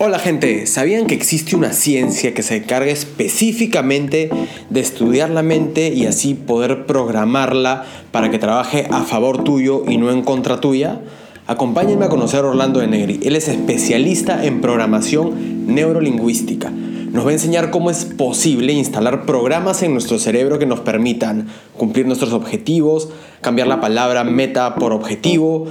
[0.00, 4.30] Hola gente, ¿sabían que existe una ciencia que se encarga específicamente
[4.70, 9.96] de estudiar la mente y así poder programarla para que trabaje a favor tuyo y
[9.96, 11.00] no en contra tuya?
[11.48, 13.18] Acompáñenme a conocer a Orlando de Negri.
[13.24, 16.70] Él es especialista en programación neurolingüística.
[16.70, 21.48] Nos va a enseñar cómo es posible instalar programas en nuestro cerebro que nos permitan
[21.76, 23.08] cumplir nuestros objetivos,
[23.40, 25.66] cambiar la palabra meta por objetivo,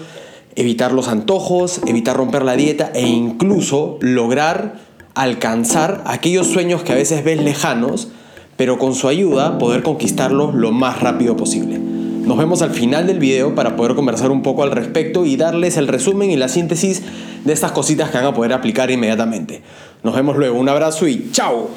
[0.57, 4.79] evitar los antojos, evitar romper la dieta e incluso lograr
[5.13, 8.09] alcanzar aquellos sueños que a veces ves lejanos,
[8.57, 11.77] pero con su ayuda poder conquistarlos lo más rápido posible.
[11.77, 15.77] Nos vemos al final del video para poder conversar un poco al respecto y darles
[15.77, 17.03] el resumen y la síntesis
[17.45, 19.61] de estas cositas que van a poder aplicar inmediatamente.
[20.03, 21.69] Nos vemos luego, un abrazo y chao.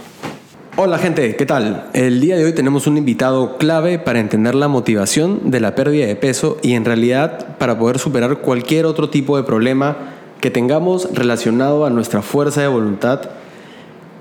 [0.77, 1.88] Hola gente, ¿qué tal?
[1.95, 6.06] El día de hoy tenemos un invitado clave para entender la motivación de la pérdida
[6.06, 9.96] de peso y en realidad para poder superar cualquier otro tipo de problema
[10.41, 13.20] que tengamos relacionado a nuestra fuerza de voluntad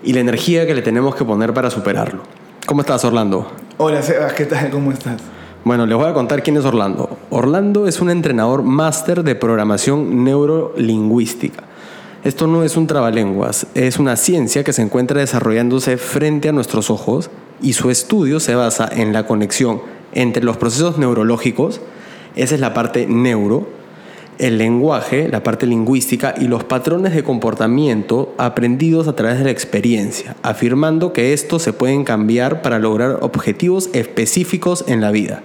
[0.04, 2.24] y la energía que le tenemos que poner para superarlo.
[2.66, 3.48] ¿Cómo estás, Orlando?
[3.78, 4.72] Hola, Sebas, ¿qué tal?
[4.72, 5.22] ¿Cómo estás?
[5.64, 7.16] Bueno, les voy a contar quién es Orlando.
[7.30, 11.69] Orlando es un entrenador máster de programación neurolingüística.
[12.24, 16.90] Esto no es un trabalenguas, es una ciencia que se encuentra desarrollándose frente a nuestros
[16.90, 17.30] ojos
[17.62, 19.82] y su estudio se basa en la conexión
[20.12, 21.80] entre los procesos neurológicos,
[22.36, 23.68] esa es la parte neuro,
[24.38, 29.52] el lenguaje, la parte lingüística y los patrones de comportamiento aprendidos a través de la
[29.52, 35.42] experiencia, afirmando que estos se pueden cambiar para lograr objetivos específicos en la vida.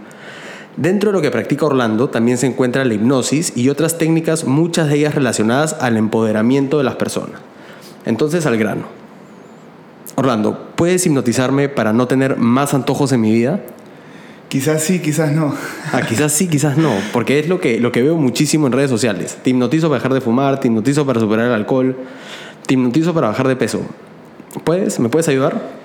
[0.77, 4.89] Dentro de lo que practica Orlando también se encuentra la hipnosis y otras técnicas, muchas
[4.89, 7.41] de ellas relacionadas al empoderamiento de las personas.
[8.05, 8.83] Entonces al grano.
[10.17, 13.61] Orlando, ¿puedes hipnotizarme para no tener más antojos en mi vida?
[14.49, 15.55] Quizás sí, quizás no.
[15.93, 18.91] Ah, quizás sí, quizás no, porque es lo que, lo que veo muchísimo en redes
[18.91, 19.39] sociales.
[19.43, 21.97] Te hipnotizo para dejar de fumar, te hipnotizo para superar el alcohol,
[22.67, 23.81] te hipnotizo para bajar de peso.
[24.63, 25.01] ¿Puedes?
[25.01, 25.84] ¿Me puedes ayudar?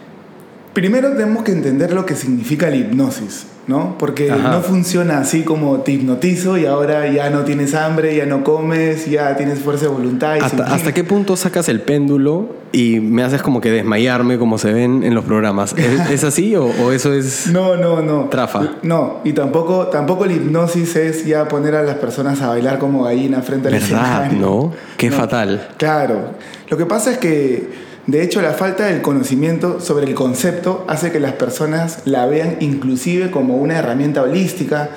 [0.73, 3.97] Primero tenemos que entender lo que significa la hipnosis, ¿no?
[3.97, 8.43] Porque no funciona así como te hipnotizo y ahora ya no tienes hambre, ya no
[8.43, 10.35] comes, ya tienes fuerza de voluntad.
[10.35, 14.59] Y ¿Hasta, ¿Hasta qué punto sacas el péndulo y me haces como que desmayarme como
[14.59, 15.73] se ven en los programas?
[15.75, 18.25] ¿Es, así o, eso es No, no, no.
[18.29, 18.75] Trafa.
[18.83, 23.03] No, y tampoco, tampoco la hipnosis es ya poner a las personas a bailar como
[23.03, 24.31] gallina frente al ¿Verdad?
[24.33, 24.71] ¿No?
[24.97, 25.69] Qué fatal.
[25.77, 26.35] Claro.
[26.69, 31.11] Lo que pasa es que de hecho, la falta del conocimiento sobre el concepto hace
[31.11, 34.91] que las personas la vean inclusive como una herramienta holística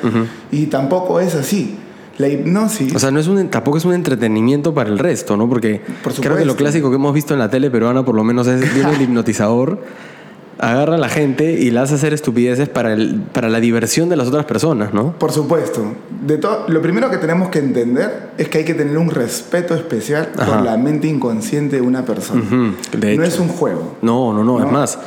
[0.50, 1.76] y tampoco es así.
[2.18, 2.94] La hipnosis.
[2.94, 5.48] O sea, no es un, tampoco es un entretenimiento para el resto, ¿no?
[5.48, 5.80] Porque
[6.20, 8.72] creo que lo clásico que hemos visto en la tele peruana, por lo menos, es
[8.74, 9.80] viene el hipnotizador
[10.58, 14.16] agarra a la gente y la hace hacer estupideces para, el, para la diversión de
[14.16, 15.18] las otras personas, ¿no?
[15.18, 15.82] Por supuesto.
[16.24, 19.74] De todo, lo primero que tenemos que entender es que hay que tener un respeto
[19.74, 22.42] especial por la mente inconsciente de una persona.
[22.42, 23.96] no es un juego.
[24.02, 24.98] No, no, no, es más.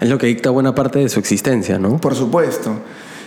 [0.00, 1.98] Es lo que dicta buena parte de su existencia, ¿no?
[1.98, 2.76] Por supuesto.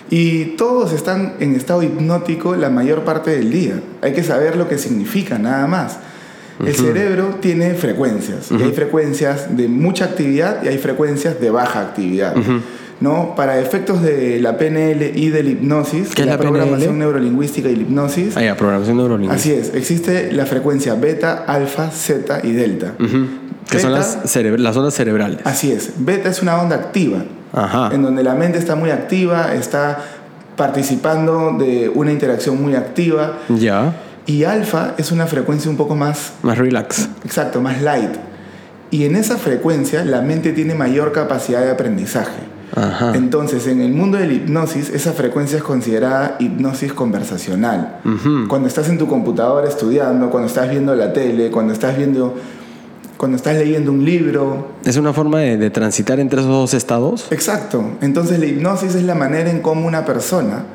[0.09, 3.81] Y todos están en estado hipnótico la mayor parte del día.
[4.01, 5.97] Hay que saber lo que significa, nada más.
[6.63, 8.51] El cerebro tiene frecuencias.
[8.51, 12.35] y hay frecuencias de mucha actividad y hay frecuencias de baja actividad.
[13.01, 13.35] ¿no?
[13.35, 17.75] Para efectos de la PNL y de la hipnosis, ¿Qué es la, programación neurolingüística y
[17.75, 18.37] la hipnosis.
[18.37, 19.55] Ah, ya, programación neurolingüística.
[19.55, 22.93] Así es, existe la frecuencia beta, alfa, zeta y delta.
[23.69, 25.39] Que son las, las, ondas cerebrales.
[25.43, 25.93] Así es.
[25.97, 27.25] Beta es una onda activa,
[27.91, 29.99] en donde la mente está muy activa, está
[30.55, 33.39] participando de una interacción muy activa.
[33.49, 33.93] Ya.
[34.25, 36.33] Y alfa es una frecuencia un poco más...
[36.41, 37.09] Más relax.
[37.23, 38.15] Exacto, más light.
[38.91, 42.55] Y en esa frecuencia la mente tiene mayor capacidad de aprendizaje.
[42.75, 43.13] Ajá.
[43.15, 47.99] Entonces, en el mundo de la hipnosis, esa frecuencia es considerada hipnosis conversacional.
[48.47, 52.35] Cuando estás en tu computadora estudiando, cuando estás viendo la tele, cuando estás viendo
[53.17, 54.71] cuando estás leyendo un libro.
[54.83, 57.27] ¿Es una forma de, de, transitar entre esos dos estados?
[57.31, 57.81] Exacto.
[58.01, 60.65] Entonces la hipnosis es la manera en cómo una persona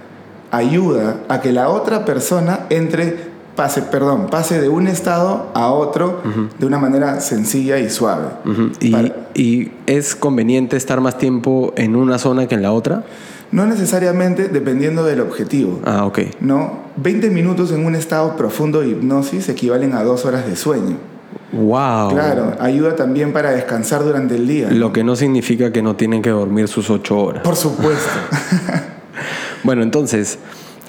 [0.50, 3.29] ayuda a que la otra persona entre
[3.60, 6.22] pase, perdón, pase de un estado a otro
[6.58, 8.28] de una manera sencilla y suave.
[9.34, 13.04] ¿Y, es conveniente estar más tiempo en una zona que en la otra?
[13.52, 15.78] No necesariamente dependiendo del objetivo.
[15.84, 16.20] Ah, ok.
[16.40, 20.96] No, 20 minutos en un estado profundo de hipnosis equivalen a dos horas de sueño.
[21.52, 22.14] Wow.
[22.14, 24.70] Claro, ayuda también para descansar durante el día.
[24.70, 27.42] Lo que no significa que no tienen que dormir sus ocho horas.
[27.42, 28.08] Por supuesto.
[29.64, 30.38] bueno, entonces,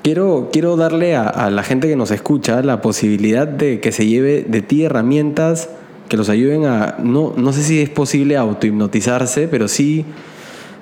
[0.03, 4.43] Quiero, quiero darle a, la gente que nos escucha la posibilidad de que se lleve
[4.47, 5.69] de ti herramientas
[6.09, 10.05] que los ayuden a, no, no sé si es posible autohipnotizarse, pero sí,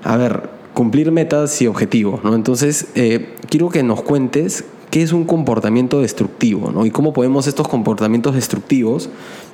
[0.04, 2.34] a ver, cumplir metas y objetivos, ¿no?
[2.34, 6.86] Entonces, eh, quiero que nos cuentes qué es un comportamiento destructivo, ¿no?
[6.86, 9.10] Y cómo podemos estos comportamientos destructivos,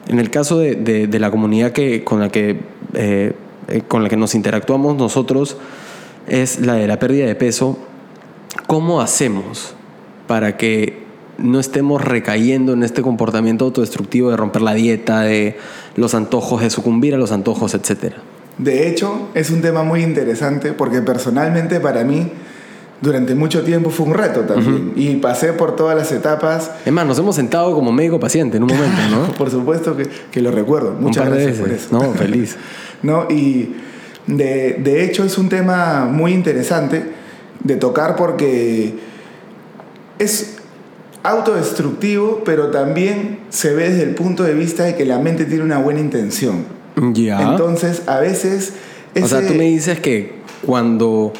[0.07, 2.59] en el caso de, la comunidad que, con, la que,
[2.93, 3.33] eh,
[3.67, 5.57] eh, con la que nos interactuamos nosotros,
[6.27, 7.79] es la de la pérdida de peso,
[8.67, 9.73] ¿cómo hacemos
[10.27, 11.05] para que
[11.37, 15.57] no estemos recayendo en este comportamiento autodestructivo de romper la dieta, de
[15.95, 18.17] los antojos, de sucumbir a los antojos, etcétera?
[18.57, 22.31] De hecho, es un tema muy interesante porque personalmente para mí
[23.01, 24.93] durante mucho tiempo fue un reto también.
[24.95, 26.71] Y pasé por todas las etapas.
[26.85, 29.33] Es más, nos hemos sentado como médico paciente en un momento, ¿no?
[29.37, 30.93] por supuesto que, que, lo recuerdo.
[30.93, 31.87] Muchas gracias por eso.
[31.91, 32.55] No, feliz.
[33.03, 33.27] ¿No?
[33.29, 33.75] Y
[34.25, 37.24] de, de hecho es un tema muy interesante
[37.65, 38.95] de tocar porque
[40.19, 40.57] es
[41.23, 45.63] autodestructivo, pero también se ve desde el punto de vista de que la mente tiene
[45.63, 46.65] una buena intención.
[47.13, 47.41] Ya.
[47.41, 48.73] Entonces, a veces...
[49.21, 50.35] O sea, tú me dices que
[50.65, 51.33] cuando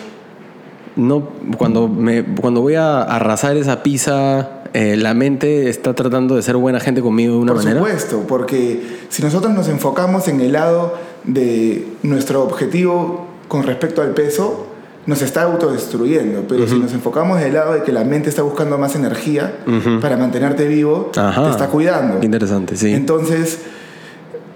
[0.96, 6.42] no, cuando, me, cuando voy a arrasar esa pizza, eh, la mente está tratando de
[6.42, 7.80] ser buena gente conmigo de una manera.
[7.80, 10.96] Por supuesto, porque si nosotros nos enfocamos en el lado
[11.26, 14.68] de nuestro objetivo con respecto al peso,
[15.06, 16.46] nos está autodestruyendo.
[16.48, 19.60] Pero si nos enfocamos en el lado de que la mente está buscando más energía
[20.02, 22.24] para mantenerte vivo, te está cuidando.
[22.24, 22.94] interesante, sí.
[22.94, 23.60] Entonces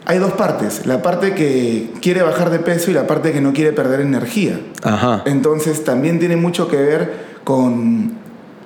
[0.05, 3.53] hay dos partes, la parte que quiere bajar de peso y la parte que no
[3.53, 4.59] quiere perder energía.
[4.81, 5.21] Ajá.
[5.25, 7.13] Entonces también tiene mucho que ver
[7.43, 8.13] con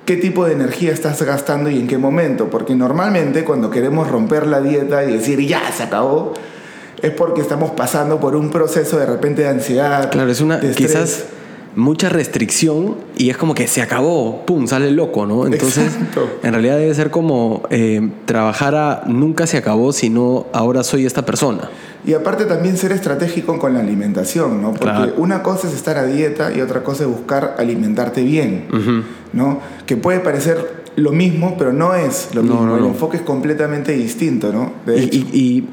[0.06, 4.46] qué tipo de energía estás gastando y en qué momento, porque normalmente cuando queremos romper
[4.46, 6.32] la dieta y decir ya se acabó,
[7.02, 10.10] es porque estamos pasando por un proceso de repente de ansiedad.
[10.10, 11.26] Claro, es una quizás
[11.76, 15.46] mucha restricción y es como que se acabó, pum, sale loco, ¿no?
[15.46, 15.92] Entonces,
[16.42, 21.24] en realidad debe ser como eh, trabajar a nunca se acabó, sino ahora soy esta
[21.24, 21.70] persona.
[22.06, 24.74] Y aparte también ser estratégico con la alimentación, ¿no?
[24.74, 28.66] Porque una cosa es estar a dieta y otra cosa es buscar alimentarte bien,
[29.32, 29.60] ¿no?
[29.86, 32.76] Que puede parecer lo mismo, pero no es lo mismo.
[32.76, 34.72] El enfoque es completamente distinto, ¿no?
[34.86, 35.64] y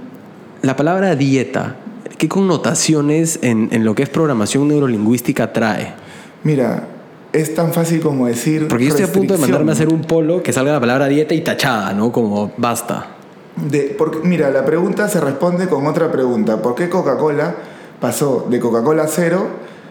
[0.62, 1.76] la palabra dieta,
[2.22, 5.96] ¿Qué connotaciones en, en, lo que es programación neurolingüística trae?
[6.44, 6.88] Mira,
[7.34, 8.68] es tan fácil como decir.
[8.68, 11.08] Porque yo estoy a punto de mandarme a hacer un polo que salga la palabra
[11.08, 12.12] dieta y tachada, ¿no?
[12.12, 13.08] Como basta.
[13.56, 16.62] De, porque, mira, la pregunta se responde con otra pregunta.
[16.62, 17.56] ¿Por qué Coca-Cola
[18.00, 19.48] pasó de Coca-Cola cero,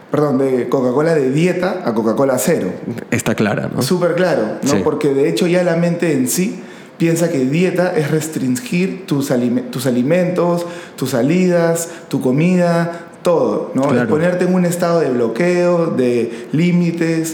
[0.09, 2.71] perdón, de Coca-Cola de dieta a Coca-Cola cero?
[3.11, 3.81] Está clara, ¿no?
[3.81, 4.83] Súper claro, ¿no?
[4.85, 6.63] Porque de hecho ya la mente en sí
[7.01, 9.33] piensa que dieta es restringir tus,
[9.71, 13.87] tus alimentos, tus salidas, tu comida, todo, ¿no?
[14.07, 17.33] ponerte en un estado de bloqueo, de límites.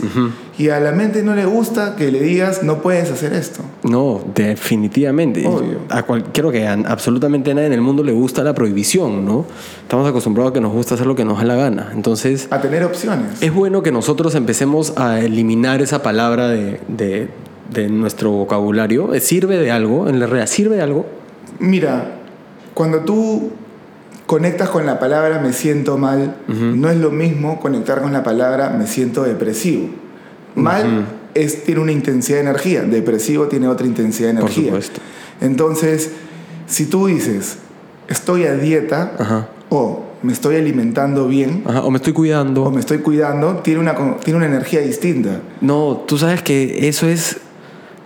[0.58, 3.62] Y a la mente no le gusta que le digas, no puedes hacer esto.
[3.84, 5.46] No, definitivamente.
[5.46, 5.80] Obvio.
[5.90, 9.46] A creo que a absolutamente nadie en el mundo le gusta la prohibición, ¿no?
[9.82, 11.92] Estamos acostumbrados a que nos gusta hacer lo que nos da la gana.
[11.94, 12.48] Entonces...
[12.52, 13.42] A tener opciones.
[13.42, 17.28] Es bueno que nosotros empecemos a eliminar esa palabra de, de
[17.90, 19.12] nuestro vocabulario?
[19.20, 20.08] ¿Sirve de algo?
[20.08, 21.06] ¿En la realidad sirve de algo?
[21.60, 22.20] Mira,
[22.74, 23.52] cuando tú
[24.26, 28.70] conectas con la palabra me siento mal, no es lo mismo conectar con la palabra
[28.70, 29.90] me siento depresivo.
[30.56, 34.72] Mal es, tiene una intensidad de energía, depresivo tiene otra intensidad de energía.
[34.72, 35.02] Por supuesto.
[35.40, 36.12] Entonces,
[36.68, 37.60] si tú dices
[38.08, 41.64] estoy a dieta o me estoy alimentando bien.
[41.66, 42.64] o me estoy cuidando.
[42.64, 45.42] O me estoy cuidando, tiene una, tiene una energía distinta.
[45.62, 47.38] No, tú sabes que eso es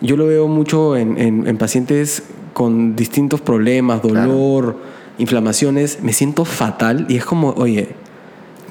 [0.01, 4.77] yo lo veo mucho en, en, pacientes con distintos problemas, dolor,
[5.17, 5.99] inflamaciones.
[6.01, 7.89] Me siento fatal y es como, oye,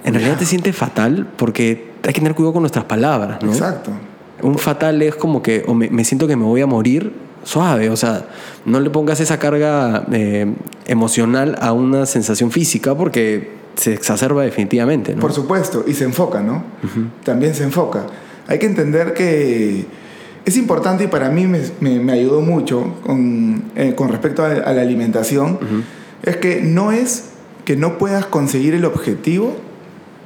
[0.05, 3.53] en realidad te sientes fatal porque hay que tener cuidado con nuestras palabras, ¿no?
[3.53, 3.93] Exacto.
[4.43, 7.13] Un fatal es como que o me, siento que me voy a morir
[7.45, 8.27] suave, o sea,
[8.65, 10.53] no le pongas esa carga eh,
[10.87, 15.15] emocional a una sensación física porque se exacerba definitivamente.
[15.15, 15.21] ¿no?
[15.21, 16.65] Por supuesto, y se enfoca, ¿no?
[17.25, 18.07] También se enfoca.
[18.47, 19.87] Hay que entender que
[20.45, 25.59] es importante y para mí me, ayudó mucho con, eh, respecto a, la alimentación,
[26.23, 27.31] es que no es
[27.65, 29.57] que no puedas conseguir el objetivo,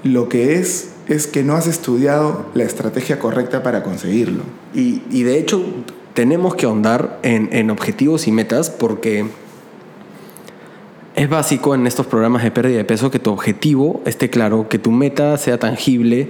[0.03, 4.43] lo que es es que no has estudiado la estrategia correcta para conseguirlo.
[4.75, 5.63] Y, de hecho
[6.15, 9.27] tenemos que ahondar en, en objetivos y metas porque
[11.17, 14.79] es básico en estos programas de pérdida de peso que tu objetivo esté claro, que
[14.79, 16.29] tu meta sea tangible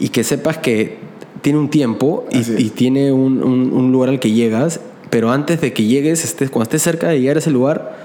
[0.00, 0.98] y que sepas que
[1.42, 4.80] tiene un tiempo y, tiene un, lugar al que llegas,
[5.10, 7.98] pero antes de que llegues, estés, cuando estés cerca de llegar a ese lugar,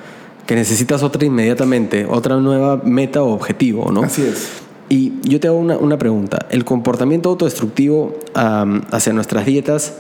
[0.46, 4.04] que necesitas otra inmediatamente, otra nueva meta o objetivo, ¿no?
[4.04, 4.50] Así es.
[4.88, 6.46] Y yo te hago una, pregunta.
[6.52, 9.96] ¿El comportamiento autodestructivo hacia nuestras dietas,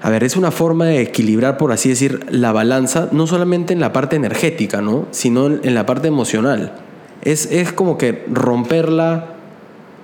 [0.00, 3.80] a ver, es una forma de equilibrar, por así decir, la balanza, no solamente en
[3.80, 5.06] la parte energética, ¿no?
[5.10, 6.74] Sino en, la parte emocional.
[7.22, 9.37] Es, es como que romperla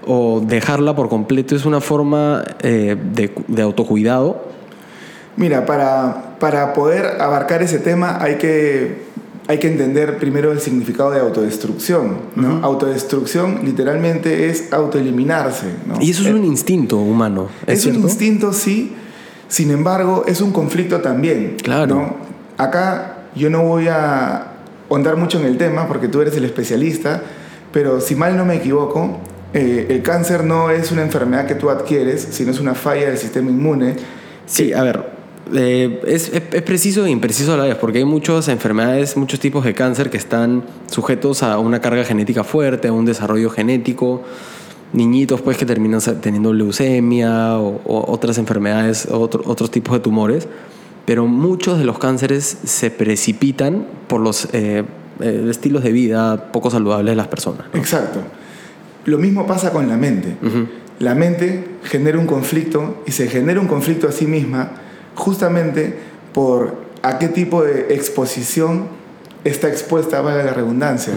[0.07, 4.45] o dejarla por completo es una forma eh, de, autocuidado?
[5.37, 9.03] Mira, para, para poder abarcar ese tema hay que,
[9.49, 12.19] hay que entender primero el significado de autodestrucción.
[12.37, 12.61] ¿no?
[12.65, 15.67] Autodestrucción literalmente es autoeliminarse.
[15.87, 16.01] ¿no?
[16.01, 17.49] Y eso es un instinto humano.
[17.67, 18.95] Es, un instinto, sí.
[19.49, 21.57] Sin embargo, es un conflicto también.
[21.63, 22.15] Claro.
[22.57, 24.53] Acá yo no voy a
[24.89, 27.23] ahondar mucho en el tema porque tú eres el especialista,
[27.73, 29.19] pero si mal no me equivoco,
[29.55, 33.19] eh, el cáncer no es una enfermedad que tú adquieres, sino es una falla del
[33.19, 33.97] sistema inmune.
[34.47, 35.05] Sí, a ver,
[35.55, 39.65] eh, es, es, preciso e impreciso a la vez, porque hay muchas enfermedades, muchos tipos
[39.65, 44.23] de cáncer que están sujetos a una carga genética fuerte, a un desarrollo genético.
[44.93, 50.49] Niñitos pues que terminan teniendo leucemia o, otras enfermedades, otros tipos de tumores.
[51.05, 54.85] Pero muchos de los cánceres se precipitan por los eh,
[55.21, 57.67] eh, estilos de vida poco saludables de las personas.
[57.75, 58.21] Exacto.
[59.05, 60.37] Lo mismo pasa con la mente.
[60.99, 64.71] La mente genera un conflicto y se genera un conflicto a sí misma
[65.15, 65.97] justamente
[66.33, 68.87] por a qué tipo de exposición
[69.45, 71.13] está expuesta, valga la redundancia.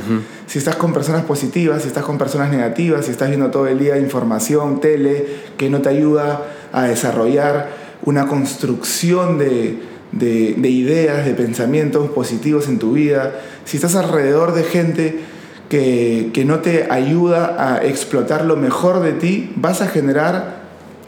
[0.47, 3.79] Si estás con personas positivas, si estás con personas negativas, si estás viendo todo el
[3.79, 5.25] día información, tele,
[5.57, 7.69] que no te ayuda a desarrollar
[8.03, 9.79] una construcción de,
[10.11, 15.19] de ideas, de pensamientos positivos en tu vida, si estás alrededor de gente
[15.69, 20.61] que, que no te ayuda a explotar lo mejor de ti, vas a generar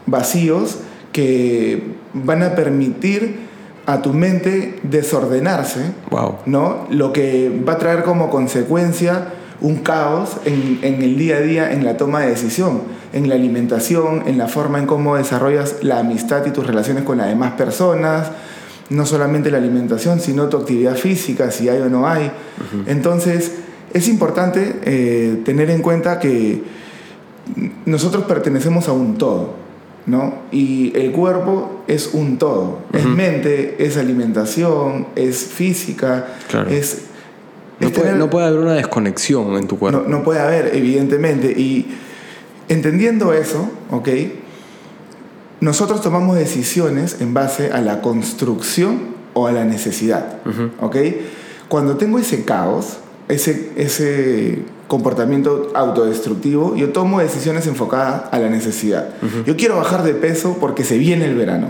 [0.06, 0.78] vacíos
[1.12, 3.48] que van a permitir
[3.86, 6.36] a tu mente desordenarse, wow.
[6.46, 6.86] ¿no?
[6.90, 11.72] Lo que va a traer como consecuencia un caos en, en, el día a día,
[11.72, 15.98] en la toma de decisión, en la alimentación, en la forma en cómo desarrollas la
[15.98, 18.30] amistad y tus relaciones con las demás personas,
[18.90, 22.30] no solamente la alimentación, sino tu actividad física, si hay o no hay.
[22.86, 23.59] Entonces,
[23.92, 26.62] es importante eh, tener en cuenta que
[27.86, 29.54] nosotros pertenecemos a un todo,
[30.06, 30.34] ¿no?
[30.52, 32.80] Y el cuerpo es un todo.
[32.92, 36.26] Es mente, es alimentación, es física,
[36.68, 37.02] es...
[37.80, 40.02] No, puede, no, puede, haber una desconexión en tu cuerpo.
[40.02, 41.50] No, no puede haber, evidentemente.
[41.50, 41.86] Y
[42.68, 44.08] entendiendo eso, ¿ok?
[45.60, 50.38] nosotros tomamos decisiones en base a la construcción o a la necesidad.
[50.80, 50.96] ¿ok?
[51.68, 52.98] Cuando tengo ese caos,
[53.30, 59.10] ese, ese comportamiento autodestructivo, yo tomo decisiones enfocadas a la necesidad.
[59.46, 61.68] Yo quiero bajar de peso porque se viene el verano.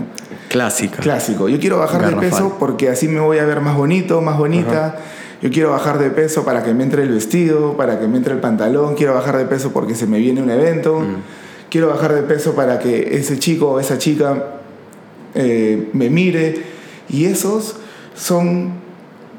[0.49, 0.97] Clásica.
[0.97, 1.47] Clásico.
[1.47, 4.97] Yo quiero bajar de peso porque así me voy a ver más bonito, más bonita.
[5.41, 8.33] Yo quiero bajar de peso para que me entre el vestido, para que me entre
[8.33, 8.95] el pantalón.
[8.95, 11.03] Quiero bajar de peso porque se me viene un evento
[11.71, 14.59] quiero bajar de peso para que ese chico o esa chica
[15.33, 16.63] eh, me mire.
[17.09, 17.77] Y esos
[18.13, 18.73] son,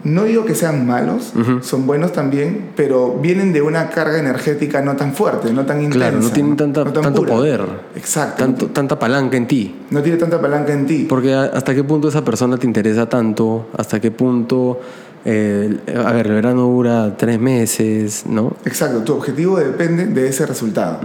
[0.04, 1.32] no digo que sean malos,
[1.62, 6.10] son buenos también, pero vienen de una carga energética no tan fuerte, no tan intensa.
[6.10, 7.62] Claro, no tienen tanta, tanto poder.
[7.94, 8.42] Exacto.
[8.42, 9.74] Tanto, tanta palanca en ti.
[9.90, 11.06] No tiene tanta palanca en ti.
[11.08, 14.80] Porque hasta qué punto esa persona te interesa tanto, hasta qué punto
[15.24, 18.56] eh, a ver, el verano dura tres meses, ¿no?
[18.64, 21.00] Exacto, tu objetivo depende de ese resultado.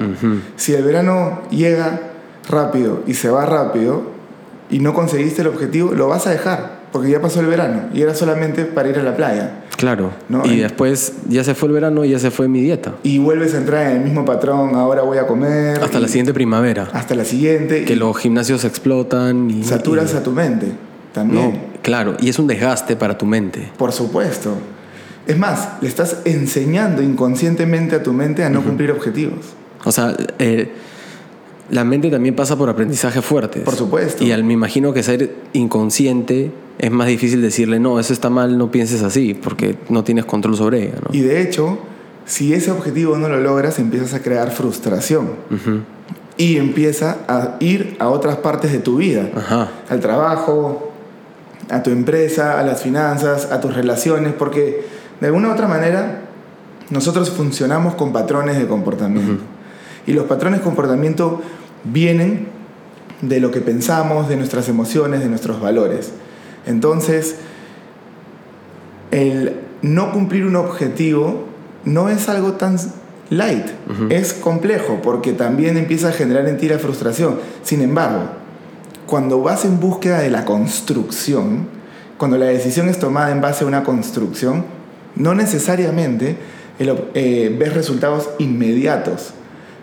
[0.56, 2.02] Si el verano llega
[2.50, 4.04] rápido y se va rápido
[4.70, 8.02] y no conseguiste el objetivo, lo vas a dejar, porque ya pasó el verano y
[8.02, 9.64] era solamente para ir a la playa.
[9.78, 10.12] Claro.
[10.46, 12.96] Y después ya se fue el verano y ya se fue mi dieta.
[13.04, 15.80] Y vuelves a entrar en el mismo patrón, ahora voy a comer.
[15.84, 16.90] Hasta la siguiente primavera.
[16.94, 17.86] Hasta la siguiente.
[17.86, 19.64] Que los gimnasios explotan y...
[19.64, 20.72] Saturas a tu mente
[21.14, 21.62] también.
[21.82, 23.72] claro, y es un desgaste para tu mente.
[23.78, 24.56] Por supuesto.
[25.28, 29.46] Es más, le estás enseñando inconscientemente a tu mente a no cumplir objetivos.
[29.84, 30.72] O sea, eh,
[31.70, 33.62] la mente también pasa por aprendizaje fuerte.
[33.62, 34.24] Por supuesto.
[34.24, 38.58] Y al, me imagino que ser inconsciente es más difícil decirle, no, eso está mal,
[38.58, 40.96] no pienses así, porque no tienes control sobre ella.
[41.12, 41.80] Y de hecho,
[42.26, 45.30] si ese objetivo no lo logras, empiezas a crear frustración.
[46.38, 49.28] Y empieza a ir a otras partes de tu vida.
[49.90, 50.94] Al trabajo,
[51.70, 54.86] a tu empresa, a las finanzas, a tus relaciones, porque
[55.20, 56.22] de alguna u otra manera
[56.92, 59.42] nosotros funcionamos con patrones de comportamiento.
[60.08, 61.42] Y los patrones de comportamiento
[61.84, 62.48] vienen
[63.22, 66.12] de lo que pensamos, de nuestras emociones, de nuestros valores.
[66.66, 67.36] Entonces,
[69.12, 71.46] el no cumplir un objetivo
[71.86, 72.78] no es algo tan
[73.30, 73.68] light,
[74.10, 77.40] es complejo porque también empieza a generar en ti la frustración.
[77.64, 78.24] Sin embargo,
[79.06, 81.68] cuando vas en búsqueda de la construcción,
[82.18, 84.66] cuando la decisión es tomada en base a una construcción,
[85.16, 86.38] no necesariamente
[86.80, 89.34] eh, ves resultados inmediatos,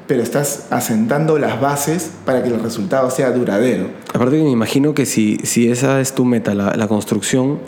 [0.07, 3.89] pero estás asentando las bases para que el resultado sea duradero.
[4.13, 7.59] Aparte que me imagino que si, si esa es tu meta, la, construcción,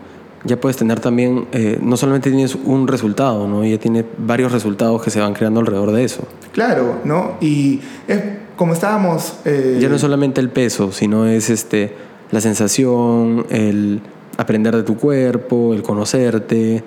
[0.45, 3.65] ya puedes tener también, eh, no solamente tienes un resultado, ¿no?
[3.65, 6.27] ya tiene varios resultados que se van creando alrededor de eso.
[6.53, 7.37] Claro, ¿no?
[7.41, 8.21] Y es
[8.57, 9.39] como estábamos...
[9.45, 11.95] Eh, ya no es solamente el peso, sino es este
[12.31, 14.01] la sensación, el
[14.37, 16.83] aprender de tu cuerpo, el conocerte,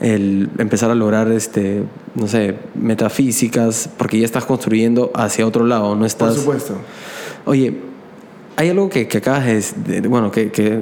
[0.00, 1.82] el empezar a lograr, este,
[2.14, 6.34] no sé, metafísicas, porque ya estás construyendo hacia otro lado, no estás...
[6.34, 6.74] Por supuesto.
[7.44, 7.78] Oye,
[8.56, 9.44] hay algo que, que acabas
[9.86, 10.80] de, bueno, que, que,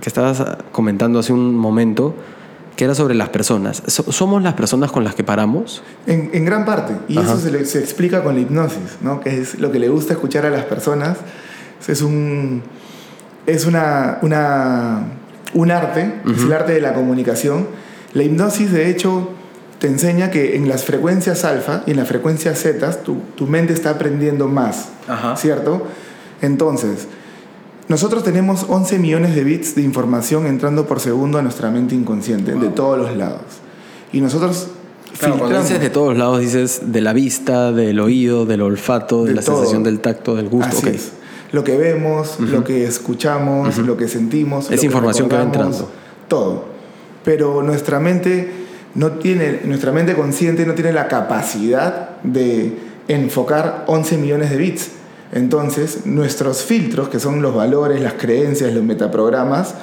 [0.00, 0.42] que estabas
[0.72, 2.14] comentando hace un momento,
[2.76, 3.82] que era sobre las personas.
[3.86, 5.82] ¿Somos las personas con las que paramos?
[6.06, 6.94] En, en gran parte.
[7.08, 9.20] Y eso se, se, explica con la hipnosis, ¿no?
[9.20, 11.18] que es lo que le gusta escuchar a las personas.
[11.88, 12.62] Es un,
[13.46, 15.06] es una, una
[15.54, 17.66] un arte, es el arte de la comunicación.
[18.14, 19.30] La hipnosis, de hecho,
[19.78, 23.72] te enseña que en las frecuencias alfa y en las frecuencias zeta, tu, tu mente
[23.72, 24.88] está aprendiendo más,
[25.36, 25.82] ¿cierto?
[26.42, 27.06] Entonces,
[27.88, 32.54] nosotros tenemos 11 millones de bits de información entrando por segundo a nuestra mente inconsciente,
[32.54, 33.42] de todos los lados.
[34.12, 34.68] Y nosotros
[35.18, 39.34] Claro, cuando dices de todos lados, dices de la vista, del oído, del olfato, de,
[39.34, 40.68] la sensación del tacto, del gusto.
[40.68, 41.12] Así es.
[41.50, 44.70] Lo que vemos, lo que escuchamos, lo que sentimos.
[44.70, 45.90] Es información que, va entrando.
[46.28, 46.77] Todo.
[47.28, 48.48] Pero nuestra mente
[48.94, 52.72] no tiene, nuestra mente consciente no tiene la capacidad de
[53.06, 54.92] enfocar 11 millones de bits.
[55.32, 59.74] Entonces, nuestros filtros, que son los valores, las creencias, los metaprogramas,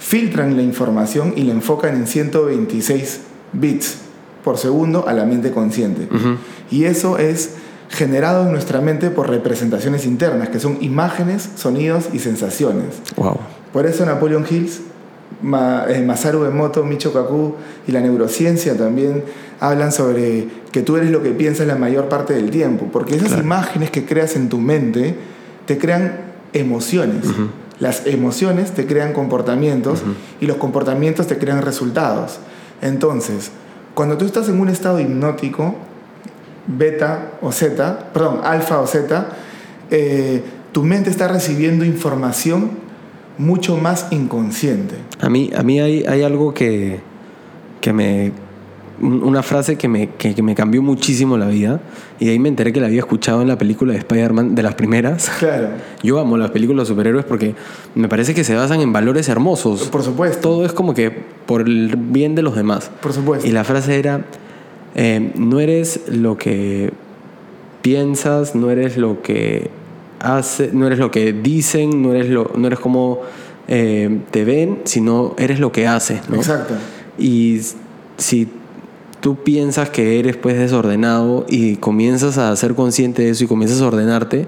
[0.00, 3.20] filtran la información y la enfocan en 126
[3.52, 3.98] bits
[4.42, 6.08] por segundo a la mente consciente.
[6.72, 7.50] Y eso es
[7.88, 12.96] generado en nuestra mente por representaciones internas, que son imágenes, sonidos y sensaciones.
[13.14, 13.38] Wow.
[13.72, 14.80] Por eso Napoleon Hills,
[15.42, 17.54] Masaru Emoto, Micho Kaku
[17.86, 19.24] y la neurociencia también
[19.58, 23.38] hablan sobre que tú eres lo que piensas la mayor parte del tiempo, porque esas
[23.38, 25.16] imágenes que creas en tu mente
[25.66, 26.20] te crean
[26.52, 27.26] emociones.
[27.78, 30.02] Las emociones te crean comportamientos
[30.40, 32.38] y los comportamientos te crean resultados.
[32.82, 33.50] Entonces,
[33.94, 35.74] cuando tú estás en un estado hipnótico,
[36.66, 39.30] beta o zeta, perdón, alfa o zeta,
[39.90, 40.42] eh,
[40.72, 42.89] tu mente está recibiendo información
[43.40, 44.96] mucho más inconsciente.
[45.20, 47.00] A mí, a mí hay, hay algo que,
[47.80, 48.32] que me...
[49.00, 51.80] Una frase que me, que, me cambió muchísimo la vida
[52.18, 54.62] y de ahí me enteré que la había escuchado en la película de Spider-Man de
[54.62, 55.30] las primeras.
[55.38, 55.68] Claro.
[56.02, 57.54] Yo amo las películas de superhéroes porque
[57.94, 59.84] me parece que se basan en valores hermosos.
[59.84, 60.40] Por supuesto.
[60.50, 62.90] Todo es como que por el bien de los demás.
[63.00, 63.48] Por supuesto.
[63.48, 64.26] Y la frase era,
[64.94, 66.92] eh, no eres lo que
[67.80, 69.70] piensas, no eres lo que
[70.20, 73.20] hace, no eres lo que dicen, no eres, lo, no eres como
[73.68, 76.20] eh, te ven, sino eres lo que haces.
[76.32, 76.74] Exacto.
[77.18, 77.60] Y
[78.16, 78.48] si
[79.20, 83.80] tú piensas que eres pues desordenado y comienzas a ser consciente de eso y comienzas
[83.80, 84.46] a ordenarte,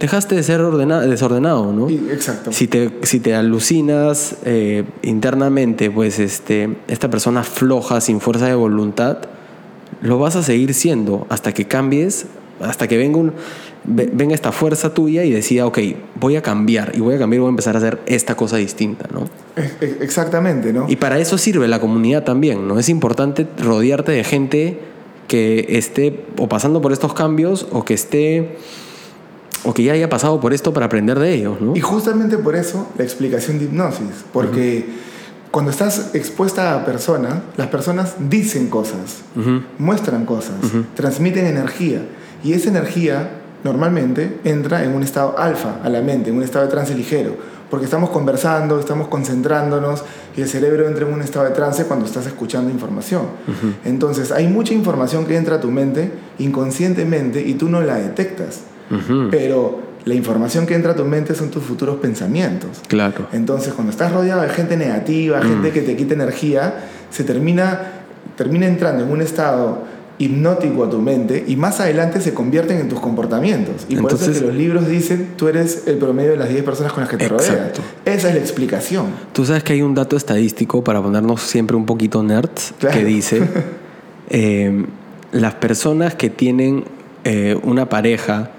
[0.00, 1.88] dejaste de ser desordenado, ¿no?
[1.88, 2.52] exacto.
[2.52, 8.54] Si te, si te alucinas eh, internamente, pues este, esta persona floja, sin fuerza de
[8.54, 9.18] voluntad,
[10.00, 12.26] lo vas a seguir siendo hasta que cambies,
[12.60, 13.32] hasta que venga, un,
[13.84, 15.78] venga esta fuerza tuya y decida, ok,
[16.16, 18.56] voy a cambiar y voy a cambiar y voy a empezar a hacer esta cosa
[18.56, 19.28] distinta, ¿no?
[20.00, 20.86] Exactamente, ¿no?
[20.88, 22.78] Y para eso sirve la comunidad también, ¿no?
[22.78, 24.80] Es importante rodearte de gente
[25.26, 28.56] que esté o pasando por estos cambios o que esté
[29.64, 31.76] o que ya haya pasado por esto para aprender de ellos, ¿no?
[31.76, 34.86] Y justamente por eso la explicación de hipnosis, porque
[35.50, 39.22] cuando estás expuesta a personas, las personas dicen cosas,
[39.78, 40.56] muestran cosas,
[40.94, 42.02] transmiten energía.
[42.44, 43.30] Y esa energía
[43.64, 47.36] normalmente entra en un estado alfa a la mente, en un estado de trance ligero.
[47.70, 50.02] Porque estamos conversando, estamos concentrándonos
[50.36, 53.22] y el cerebro entra en un estado de trance cuando estás escuchando información.
[53.84, 58.62] Entonces hay mucha información que entra a tu mente inconscientemente y tú no la detectas.
[59.30, 62.80] Pero la información que entra a tu mente son tus futuros pensamientos.
[62.88, 63.26] Claro.
[63.32, 65.72] Entonces, cuando estás rodeado de gente negativa, gente mm.
[65.72, 66.74] que te quita energía,
[67.10, 67.78] se termina,
[68.34, 69.84] termina entrando en un estado
[70.18, 73.86] hipnótico a tu mente y más adelante se convierten en tus comportamientos.
[73.88, 76.64] Y por eso es que los libros dicen, tú eres el promedio de las 10
[76.64, 77.72] personas con las que te rodeas.
[78.04, 79.06] Esa es la explicación.
[79.32, 83.42] Tú sabes que hay un dato estadístico para ponernos siempre un poquito nerds que dice,
[84.30, 84.84] eh,
[85.32, 86.84] las personas que tienen
[87.24, 88.50] eh, una pareja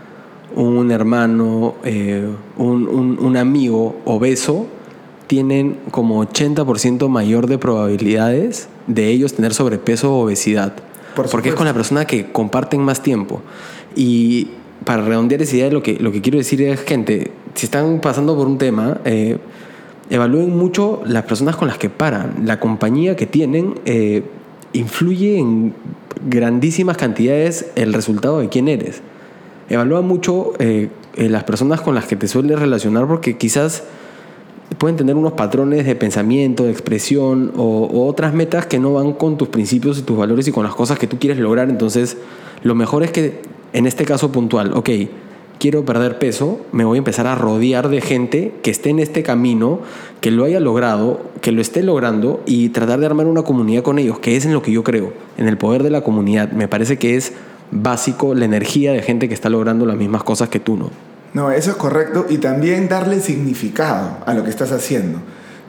[0.56, 4.68] un hermano, eh, un, amigo obeso,
[5.28, 10.74] tienen como 80% mayor de probabilidades de ellos tener sobrepeso o obesidad.
[11.32, 13.42] Porque es con la persona que comparten más tiempo.
[13.96, 14.50] Y
[14.86, 18.36] para redondear esa idea, lo que, lo que quiero decir es, gente, si están pasando
[18.36, 19.38] por un tema, eh,
[20.10, 22.44] evalúen mucho las personas con las que paran.
[22.46, 24.24] La compañía que tienen eh,
[24.74, 25.74] influye en
[26.26, 29.02] grandísimas cantidades el resultado de quién eres
[29.70, 33.84] evalúa mucho eh, eh, las personas con las que te sueles relacionar porque quizás
[34.78, 39.38] pueden tener unos patrones de pensamiento, de expresión o, otras metas que no van con
[39.38, 41.70] tus principios y tus valores y con las cosas que tú quieres lograr.
[41.70, 42.18] Entonces,
[42.64, 43.42] lo mejor es que
[43.74, 44.90] en este caso puntual, ok,
[45.60, 49.24] quiero perder peso, me voy a empezar a rodear de gente que esté en este
[49.24, 49.80] camino,
[50.22, 54.00] que lo haya logrado, que lo esté logrando y tratar de armar una comunidad con
[54.00, 56.52] ellos, que es en lo que yo creo, en el poder de la comunidad.
[56.52, 57.34] Me parece que es
[57.72, 61.09] básico la energía de gente que está logrando las mismas cosas que tú, ¿no?
[61.34, 65.20] No, eso es correcto y también darle significado a lo que estás haciendo.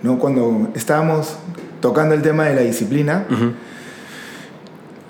[0.03, 0.18] ¿no?
[0.18, 1.37] Cuando estábamos
[1.81, 3.27] tocando el tema de la disciplina,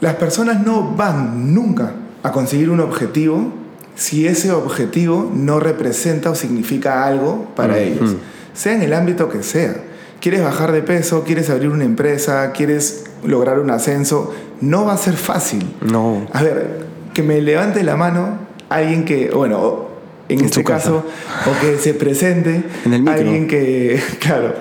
[0.01, 3.53] las personas no van nunca a conseguir un objetivo
[3.95, 8.17] si ese objetivo no representa o significa algo para ellos,
[8.55, 9.75] sea en el ámbito que sea.
[10.21, 14.97] Quieres bajar de peso, quieres abrir una empresa, quieres lograr un ascenso, no va a
[14.97, 15.67] ser fácil.
[15.83, 16.27] No.
[16.33, 18.39] A ver, que me levante la mano
[18.71, 19.90] alguien que, bueno,
[20.33, 21.05] en, este caso,
[21.47, 24.55] o que se presente en alguien que, claro,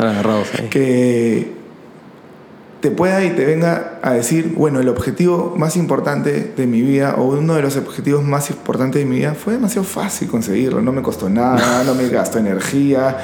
[0.69, 1.59] que
[2.81, 7.15] te pueda y te venga a decir, bueno, el objetivo más importante de mi vida
[7.17, 10.91] o uno de los objetivos más importantes de mi vida fue demasiado fácil conseguirlo, no
[10.91, 13.17] me costó nada, no me gastó energía,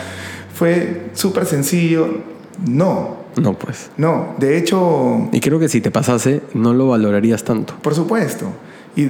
[0.54, 2.36] fue súper sencillo.
[2.66, 3.26] No.
[3.36, 3.90] No, pues.
[3.98, 5.30] No, de hecho...
[5.34, 7.74] Y creo que si te pasase, no lo valorarías tanto.
[7.82, 8.48] Por supuesto.
[8.96, 9.10] Y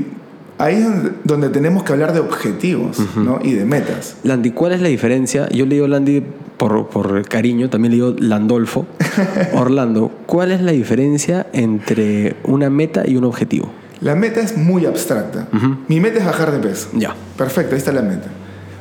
[0.57, 3.39] ahí es donde tenemos que hablar de objetivos ¿no?
[3.43, 4.17] y de metas.
[4.23, 5.49] Landy, ¿cuál es la diferencia?
[5.49, 6.23] Yo le digo Landy
[6.57, 8.85] por, por cariño, también le digo Landolfo.
[9.53, 13.71] Orlando, ¿cuál es la diferencia entre una meta y un objetivo?
[14.01, 15.47] La meta es muy abstracta.
[15.87, 16.89] Mi meta es bajar de peso.
[16.93, 17.15] Ya.
[17.37, 18.27] Perfecto, ahí está la meta.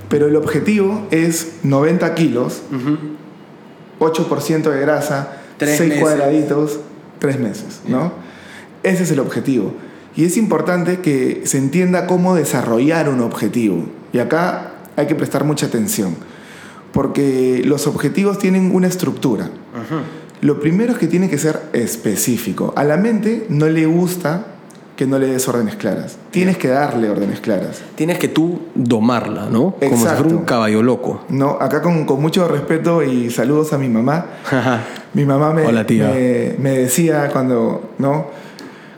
[0.08, 2.62] Pero el objetivo es 90 kilos,
[4.00, 6.80] 8% de grasa, 6 cuadraditos,
[7.20, 8.12] 3 meses, ¿no?
[8.82, 9.72] Ese es el objetivo.
[10.16, 13.84] Y es importante que se entienda cómo desarrollar un objetivo.
[14.12, 16.14] Y acá hay que prestar mucha atención,
[16.92, 19.50] porque los objetivos tienen una estructura.
[20.40, 22.72] Lo primero es que tiene que ser específico.
[22.76, 24.46] A la mente no le gusta
[24.96, 26.18] que no le des órdenes claras.
[26.30, 27.82] Tienes que darle órdenes claras.
[27.96, 29.74] Tienes que tú domarla, ¿no?
[29.80, 31.24] Como si fuera un caballo loco.
[31.28, 34.26] No, acá con, mucho respeto y saludos a mi mamá.
[35.14, 38.26] mi mamá me, me, me decía cuando, ¿no?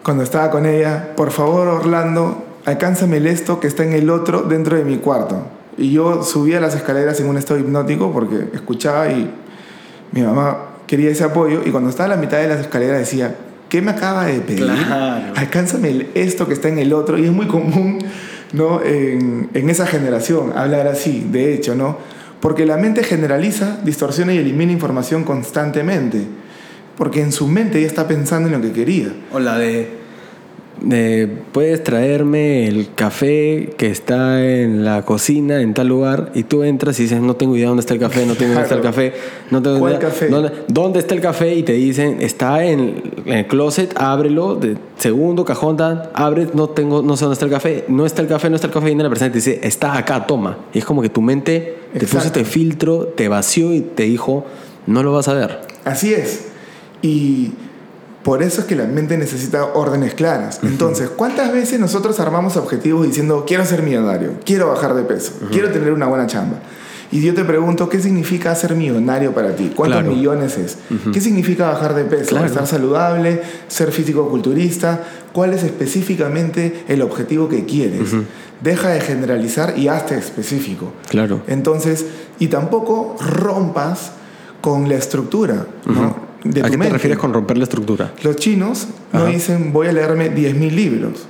[0.07, 4.42] Cuando estaba con ella, por favor Orlando, alcánzame el esto que está en el otro
[4.42, 5.42] dentro de mi cuarto.
[5.77, 9.29] Y yo subía las escaleras en un estado hipnótico porque escuchaba y
[10.12, 13.35] mi mamá quería ese apoyo y cuando estaba a la mitad de las escaleras decía,
[13.69, 14.71] ¿qué me acaba de pedir?
[15.35, 17.19] Alcánzame el esto que está en el otro.
[17.19, 17.99] Y es muy común
[18.53, 18.81] ¿no?
[18.85, 21.99] en, en esa generación hablar así, de hecho, ¿no?
[22.38, 26.27] Porque la mente generaliza, distorsiona y elimina información constantemente
[26.97, 29.13] porque en su mente ya está pensando en lo que quería.
[29.33, 29.89] O la de,
[31.53, 36.99] puedes traerme el café que está en la cocina en tal lugar y tú entras
[37.01, 38.83] y dices no tengo idea dónde está el café, no tengo idea dónde está el
[38.83, 39.13] café,
[39.51, 40.29] no tengo ¿Cuál café?
[40.69, 41.55] ¿dónde, está el café?
[41.55, 45.77] Y te dicen está en, el closet, ábrelo, de segundo cajón,
[46.15, 48.69] abre, no tengo, no sé dónde está el café, no está el café, no está
[48.69, 50.59] el café, viene la persona y te dice está acá, toma.
[50.73, 54.45] Y es como que tu mente te puso este filtro, te vació y te dijo
[54.87, 55.61] no lo vas a ver.
[55.85, 56.56] Así es.
[57.07, 57.53] Y
[58.25, 60.59] por eso es que la mente necesita órdenes claras.
[60.64, 65.71] Entonces, ¿cuántas veces nosotros armamos objetivos diciendo, quiero ser millonario, quiero bajar de peso, quiero
[65.71, 66.59] tener una buena chamba?
[67.12, 69.71] Y yo te pregunto, ¿qué significa ser millonario para ti?
[69.77, 70.79] ¿Cuántos millones es?
[71.12, 72.45] ¿Qué significa bajar de peso?
[72.45, 73.42] ¿Estar saludable?
[73.69, 75.05] ¿Ser físico-culturista?
[75.33, 78.11] ¿Cuál es específicamente el objetivo que quieres?
[78.61, 80.92] Deja de generalizar y hazte específico.
[81.09, 81.42] Claro.
[81.47, 82.07] Entonces,
[82.40, 84.11] y tampoco rompas
[84.61, 85.66] con la estructura.
[85.85, 86.26] ¿no?
[86.63, 88.13] ¿A qué te refieres con romper la estructura?
[88.23, 91.27] Los chinos no dicen voy a leerme 10.000 libros.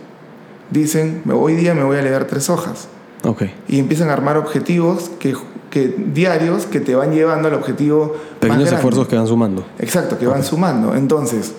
[0.70, 2.88] Dicen hoy día me voy a leer tres hojas.
[3.22, 3.54] Okay.
[3.68, 5.34] Y empiezan a armar objetivos que,
[5.70, 8.14] que diarios que te van llevando al objetivo.
[8.40, 9.64] Pequeños esfuerzos que van sumando.
[9.78, 10.94] Exacto, que van sumando.
[10.94, 11.54] Entonces,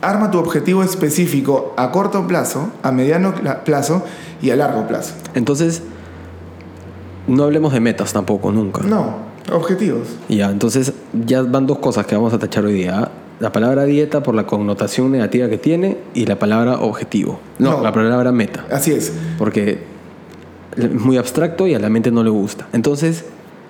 [0.00, 4.02] arma tu objetivo específico a corto plazo, a mediano plazo
[4.42, 5.14] y a largo plazo.
[5.34, 5.82] Entonces,
[7.26, 8.82] no hablemos de metas tampoco, nunca.
[8.82, 9.16] No,
[9.52, 10.08] Objetivos.
[10.28, 13.10] Ya, entonces ya van dos cosas que vamos a tachar hoy día.
[13.38, 17.38] La palabra dieta por la connotación negativa que tiene y la palabra objetivo.
[17.58, 18.66] No, la palabra meta.
[18.70, 19.12] Así es.
[19.38, 19.78] Porque
[20.76, 22.66] es muy abstracto y a la mente no le gusta.
[22.72, 23.24] Entonces,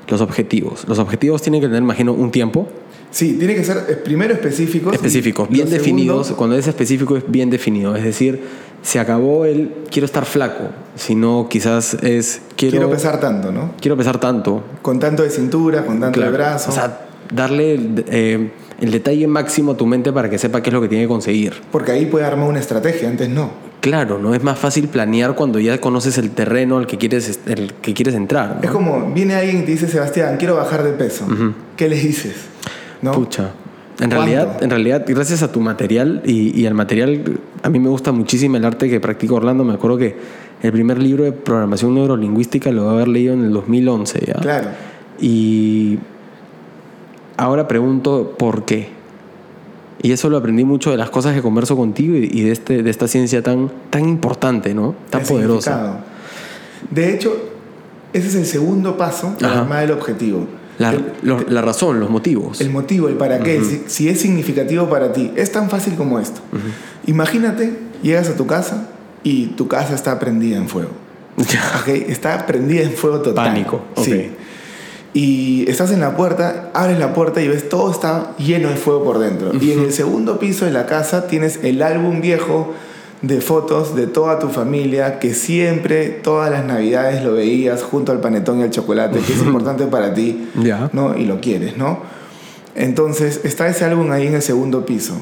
[0.08, 0.86] los objetivos.
[0.88, 2.68] Los objetivos tienen que tener, imagino, un tiempo.
[3.10, 4.94] Sí, tiene que ser primero específicos.
[4.94, 6.32] Específicos, bien definidos.
[6.32, 7.96] Cuando es específico es bien definido.
[7.96, 8.40] Es decir,
[8.86, 13.72] se acabó el quiero estar flaco, sino quizás es quiero, quiero pesar tanto, ¿no?
[13.80, 14.62] Quiero pesar tanto.
[14.80, 16.70] Con tanto de cintura, con tanto de brazo.
[16.70, 17.00] O sea,
[17.34, 20.86] darle eh, el detalle máximo a tu mente para que sepa qué es lo que
[20.86, 21.54] tiene que conseguir.
[21.72, 23.50] Porque ahí puede armar una estrategia, antes no.
[23.80, 27.74] Claro, no es más fácil planear cuando ya conoces el terreno al que quieres, el
[27.74, 28.60] que quieres entrar.
[28.62, 31.26] Es como, viene alguien y te dice, Sebastián, quiero bajar de peso.
[31.76, 32.36] ¿Qué le dices?
[33.02, 33.10] ¿No?
[33.10, 33.50] Pucha
[33.98, 37.88] En realidad, en realidad, gracias a tu material y, y, al material, a mí me
[37.88, 39.64] gusta muchísimo el arte que practica Orlando.
[39.64, 40.16] Me acuerdo que
[40.62, 44.34] el primer libro de programación neurolingüística lo voy a haber leído en el 2011, ¿ya?
[44.34, 44.68] Claro.
[45.20, 45.98] Y
[47.36, 48.88] ahora pregunto por qué.
[50.02, 52.90] Y eso lo aprendí mucho de las cosas que converso contigo y de, este, de
[52.90, 54.94] esta ciencia tan, tan importante, ¿no?
[55.10, 56.00] Tan poderosa.
[56.90, 57.34] De hecho,
[58.12, 60.46] ese es el segundo paso para armar el objetivo.
[60.78, 62.60] La, la, razón, los motivos.
[62.60, 65.32] El motivo, el para qué, si, es significativo para ti.
[65.36, 66.40] Es tan fácil como esto.
[67.06, 68.88] Imagínate, llegas a tu casa
[69.22, 70.90] y tu casa está prendida en fuego.
[71.82, 73.48] okay, está prendida en fuego total.
[73.48, 73.82] Pánico.
[73.96, 74.30] Sí
[75.16, 79.02] y estás en la puerta, abres la puerta y ves todo está lleno de fuego
[79.02, 79.50] por dentro.
[79.58, 82.74] Y en el segundo piso de la casa tienes el álbum viejo
[83.26, 88.20] de fotos de toda tu familia que siempre, todas las navidades lo veías junto al
[88.20, 90.48] panetón y al chocolate, que es importante para ti,
[90.92, 91.16] ¿no?
[91.16, 92.00] Y lo quieres, ¿no?
[92.74, 95.14] Entonces está ese álbum ahí en el segundo piso.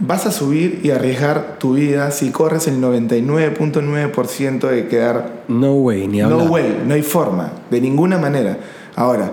[0.00, 5.44] Vas a subir y arriesgar tu vida si corres el 99.9% de quedar...
[5.48, 6.38] No way, ni hablar.
[6.38, 8.58] No way, no hay forma, de ninguna manera.
[8.96, 9.30] Ahora,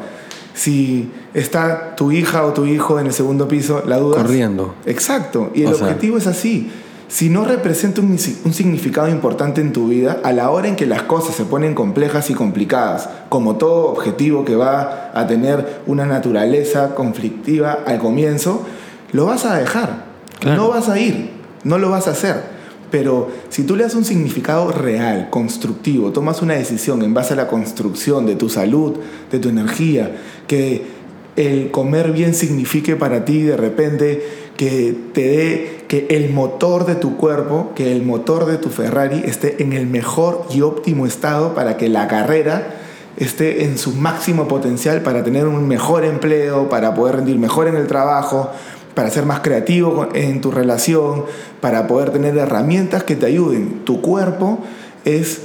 [0.53, 4.17] si está tu hija o tu hijo en el segundo piso, la duda.
[4.17, 4.75] Corriendo.
[4.86, 5.51] Exacto.
[5.56, 6.69] Y el objetivo es así.
[7.10, 10.86] Si no representa un, un, significado importante en tu vida, a la hora en que
[10.86, 16.06] las cosas se ponen complejas y complicadas, como todo objetivo que va a tener una
[16.06, 18.65] naturaleza conflictiva al comienzo,
[19.13, 20.06] lo vas a dejar.
[20.46, 21.32] No vas a ir,
[21.63, 22.58] no lo vas a hacer.
[22.91, 27.38] Pero si tú le das un significado real, constructivo, tomas una decisión en base a
[27.38, 28.96] la construcción de tu salud,
[29.32, 30.15] de tu energía,
[30.48, 30.98] que
[31.36, 36.96] el comer bien signifique para ti de repente que te dé que el motor de
[36.96, 41.54] tu cuerpo, que el motor de tu Ferrari esté en el mejor y óptimo estado
[41.54, 42.76] para que la carrera
[43.15, 47.76] esté en su máximo potencial para tener un mejor empleo, para poder rendir mejor en
[47.76, 48.50] el trabajo,
[48.93, 51.26] para ser más creativo en tu relación,
[51.62, 53.82] para poder tener herramientas que te ayuden.
[53.86, 54.60] Tu cuerpo
[55.06, 55.41] es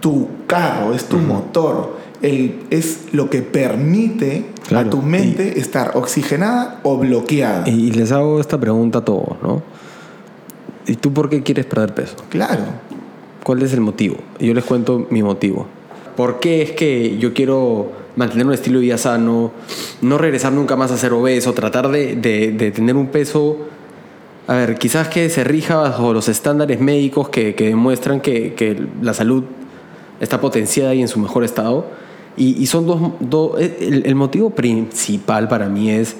[0.00, 6.98] tu carro, es tu motor, es lo que permite a tu mente estar oxigenada o
[6.98, 7.68] bloqueada.
[7.68, 9.62] Y les hago esta pregunta a todos, ¿no?
[10.86, 12.16] ¿Y tú por qué quieres perder peso?
[12.28, 12.62] Claro.
[13.42, 14.16] ¿Cuál es el motivo?
[14.38, 15.66] Yo les cuento mi motivo.
[16.16, 19.52] ¿Por qué es que yo quiero mantener un estilo de vida sano,
[20.00, 23.56] no regresar nunca más a ser obeso, tratar de, de, tener un peso,
[24.46, 28.86] a ver, quizás que se rija bajo los estándares médicos que, que demuestran que, que,
[29.00, 29.44] la salud
[30.20, 31.86] está potenciada y en su mejor estado.
[32.36, 36.16] Y, son dos, dos el, el, motivo principal para mí es,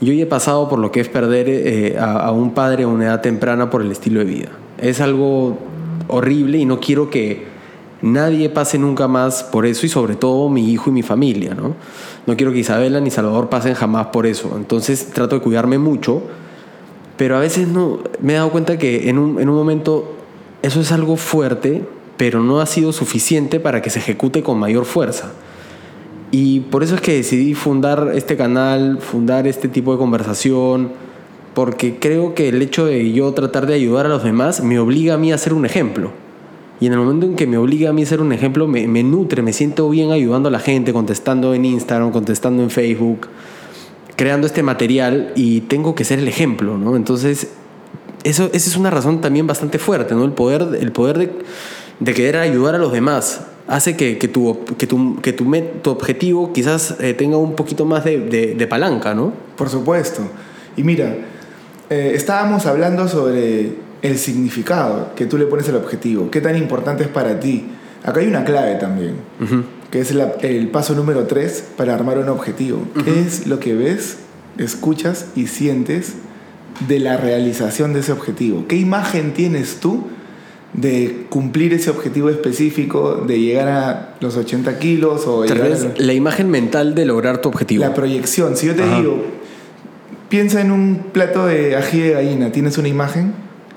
[0.00, 2.88] yo ya he pasado por lo que es perder eh, a, a un padre a
[2.88, 4.48] una edad temprana por el estilo de vida.
[4.78, 5.58] Es algo
[6.08, 7.46] horrible y no quiero que
[8.02, 11.74] nadie pase nunca más por eso y sobre todo mi hijo y mi familia, ¿no?
[12.26, 14.52] No quiero que Isabela ni Salvador pasen jamás por eso.
[14.56, 16.22] Entonces trato de cuidarme mucho,
[17.16, 20.12] pero a veces no, me he dado cuenta que en un, en un momento
[20.62, 21.84] eso es algo fuerte,
[22.16, 25.32] pero no ha sido suficiente para que se ejecute con mayor fuerza.
[26.30, 30.90] Y por eso es que decidí fundar este canal, fundar este tipo de conversación,
[31.54, 35.14] porque creo que el hecho de yo tratar de ayudar a los demás me obliga
[35.14, 36.10] a mí a ser un ejemplo.
[36.80, 39.02] Y en el momento en que me obliga a mí a ser un ejemplo, me,
[39.02, 43.28] nutre, me siento bien ayudando a la gente, contestando en Instagram, contestando en Facebook,
[44.16, 46.96] creando este material y tengo que ser el ejemplo, ¿no?
[46.96, 47.52] Entonces,
[48.24, 50.24] eso, esa es una razón también bastante fuerte, ¿no?
[50.24, 51.32] El poder, el poder de,
[52.00, 55.50] de querer ayudar a los demás hace que, que, tu, que, tu, que tu,
[55.82, 59.32] tu objetivo quizás eh, tenga un poquito más de, de, de, palanca, ¿no?
[59.56, 60.22] Por supuesto.
[60.76, 61.16] Y mira,
[61.90, 67.04] eh, estábamos hablando sobre el significado que tú le pones al objetivo, qué tan importante
[67.04, 67.66] es para ti.
[68.04, 69.16] Acá hay una clave también,
[69.90, 72.84] que es el paso número tres para armar un objetivo.
[73.04, 74.18] ¿Qué es lo que ves,
[74.58, 76.12] escuchas y sientes
[76.86, 78.66] de la realización de ese objetivo?
[78.68, 80.04] ¿Qué imagen tienes tú
[80.76, 85.44] de cumplir ese objetivo específico, de llegar a los 80 kilos o...
[85.44, 87.82] la imagen mental de lograr tu objetivo.
[87.82, 88.56] La proyección.
[88.56, 89.22] Si yo te digo,
[90.28, 93.32] piensa en un plato de ají de gallina, ¿tienes una imagen?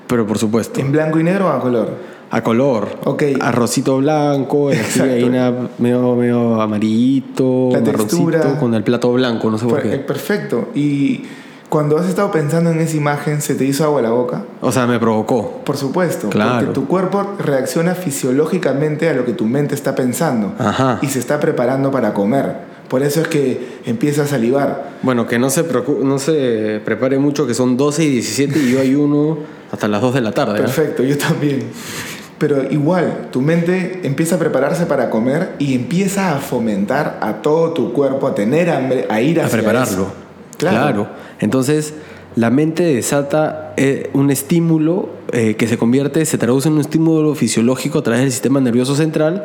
[0.06, 0.80] Pero por supuesto.
[0.80, 1.96] ¿En blanco y negro o a color?
[2.32, 2.88] A color.
[3.04, 3.22] Ok.
[3.40, 8.58] Arrocito blanco, gallina medio, medio amarillito, La textura.
[8.58, 9.96] con el plato blanco, no sé por qué.
[9.98, 10.68] Perfecto.
[10.74, 11.22] Y
[11.70, 14.42] cuando has estado pensando en esa imagen, ¿se te hizo agua la boca?
[14.60, 15.62] O sea, me provocó.
[15.64, 16.28] Por supuesto.
[16.28, 16.66] Claro.
[16.66, 20.52] Porque tu cuerpo reacciona fisiológicamente a lo que tu mente está pensando.
[20.58, 20.98] Ajá.
[21.00, 22.68] Y se está preparando para comer.
[22.88, 24.90] Por eso es que empieza a salivar.
[25.02, 25.64] Bueno, que no se,
[26.02, 29.38] no se prepare mucho, que son 12 y 17 y yo hay uno
[29.70, 30.58] hasta las 2 de la tarde.
[30.58, 30.62] ¿eh?
[30.62, 31.70] Perfecto, yo también.
[32.38, 37.74] Pero igual, tu mente empieza a prepararse para comer y empieza a fomentar a todo
[37.74, 40.19] tu cuerpo a tener hambre, a ir hacia A prepararlo.
[40.68, 41.08] Claro.
[41.40, 41.94] Entonces,
[42.36, 47.34] la mente desata eh, un estímulo eh, que se convierte, se traduce en un estímulo
[47.34, 49.44] fisiológico a través del sistema nervioso central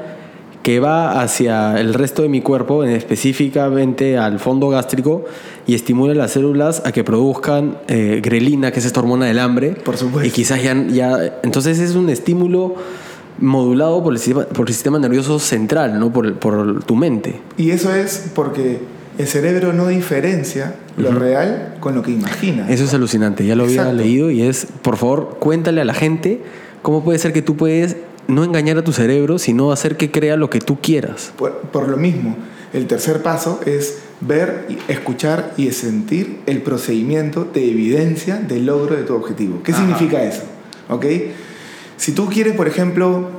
[0.66, 5.24] que va hacia el resto de mi cuerpo, específicamente al fondo gástrico,
[5.68, 9.74] y estimula las células a que produzcan eh, grelina, que es esta hormona del hambre.
[9.74, 10.28] Por supuesto.
[10.28, 11.40] Y quizás ya, ya...
[11.44, 12.74] Entonces es un estímulo
[13.38, 16.12] modulado por el sistema, por el sistema nervioso central, ¿no?
[16.12, 17.40] por, por tu mente.
[17.58, 18.80] Y eso es porque
[19.18, 22.70] el cerebro no diferencia lo real con lo que imagina.
[22.70, 26.42] Eso es alucinante, ya lo había leído y es, por favor, cuéntale a la gente
[26.82, 27.98] cómo puede ser que tú puedes
[28.28, 31.32] no engañar a tu cerebro, sino hacer que crea lo que tú quieras.
[31.38, 32.36] Por, lo mismo,
[32.74, 39.04] el tercer paso es ver, escuchar y sentir el procedimiento de evidencia del logro de
[39.04, 39.62] tu objetivo.
[39.64, 40.44] ¿Qué significa eso?
[40.90, 41.06] ¿Ok?
[41.98, 43.30] Si tú quieres, por ejemplo,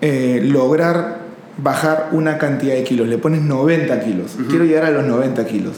[0.00, 1.25] eh, lograr
[1.58, 5.76] bajar una cantidad de kilos, le pones 90 kilos, quiero llegar a los 90 kilos.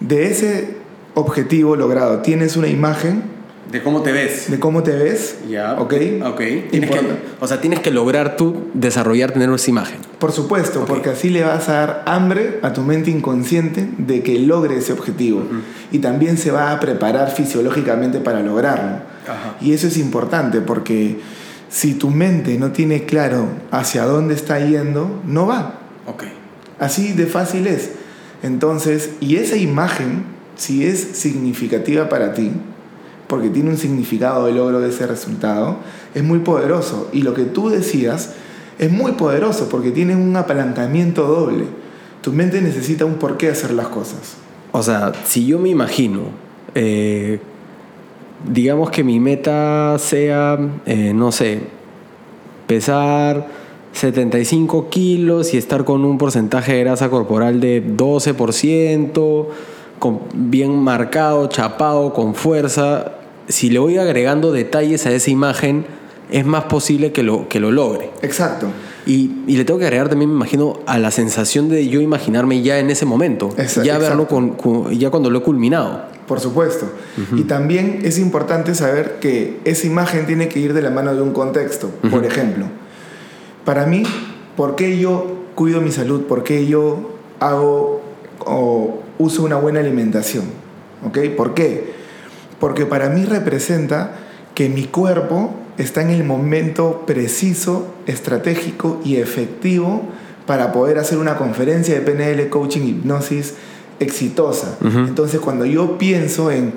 [0.00, 0.76] De ese
[1.14, 3.22] objetivo logrado, tienes una imagen
[3.70, 4.50] de cómo te ves.
[4.50, 5.38] De cómo te ves.
[5.48, 5.74] Ya.
[5.78, 5.94] Ok.
[6.24, 6.40] Ok.
[6.70, 7.00] Tienes que,
[7.38, 9.98] o sea, tienes que lograr tú desarrollar, tener esa imagen.
[10.18, 14.40] Por supuesto, porque así le vas a dar hambre a tu mente inconsciente de que
[14.40, 15.44] logre ese objetivo.
[15.92, 19.02] Y también se va a preparar fisiológicamente para lograrlo.
[19.24, 19.56] Ajá.
[19.60, 21.20] Y eso es importante porque
[21.70, 25.78] si tu mente no tiene claro hacia dónde está yendo, no va.
[26.06, 26.24] Ok.
[26.78, 27.92] Así de fácil es.
[28.42, 30.24] Entonces, y esa imagen,
[30.56, 32.50] si es significativa para ti,
[33.28, 35.76] porque tiene un significado de logro de ese resultado,
[36.14, 37.08] es muy poderoso.
[37.12, 38.32] Y lo que tú decías
[38.78, 41.66] es muy poderoso porque tiene un apalancamiento doble.
[42.22, 44.34] Tu mente necesita un porqué hacer las cosas.
[44.72, 46.22] O sea, si yo me imagino,
[46.74, 47.40] eh,
[48.44, 51.60] digamos que mi meta sea, eh, no sé,
[52.66, 53.60] pesar
[53.92, 59.46] 75 kilos y estar con un porcentaje de grasa corporal de 12%,
[59.98, 63.12] con, bien marcado, chapado, con fuerza,
[63.48, 65.84] si le voy agregando detalles a esa imagen,
[66.30, 68.10] es más posible que lo, que lo logre.
[68.22, 68.68] Exacto.
[69.06, 72.78] Y, le tengo que agregar también, me imagino, a la sensación de yo imaginarme ya
[72.78, 73.50] en ese momento,
[73.82, 74.56] ya verlo con,
[74.96, 76.04] ya cuando lo he culminado.
[76.30, 76.86] Por supuesto.
[77.34, 81.22] Y también es importante saber que esa imagen tiene que ir de la mano de
[81.22, 81.90] un contexto.
[82.08, 82.66] Por ejemplo,
[83.64, 84.04] para mí,
[84.56, 86.26] ¿por qué yo cuido mi salud?
[86.26, 88.00] ¿Por qué yo hago
[88.46, 90.44] o uso una buena alimentación?
[91.04, 91.18] ¿Ok?
[91.36, 91.98] ¿Por qué?
[92.60, 94.12] porque para mí representa
[94.54, 100.02] que mi cuerpo está en el momento preciso, estratégico y efectivo
[100.46, 103.54] para poder hacer una conferencia de PNL, coaching, hipnosis
[104.00, 104.78] exitosa.
[104.82, 106.72] Entonces, cuando yo pienso en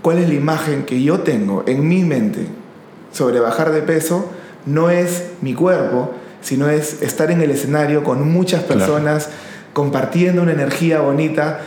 [0.00, 2.46] cuál es la imagen que yo tengo en mi mente
[3.12, 4.30] sobre bajar de peso,
[4.64, 9.28] no es mi cuerpo, sino es estar en el escenario con muchas personas
[9.72, 11.60] compartiendo una energía bonita,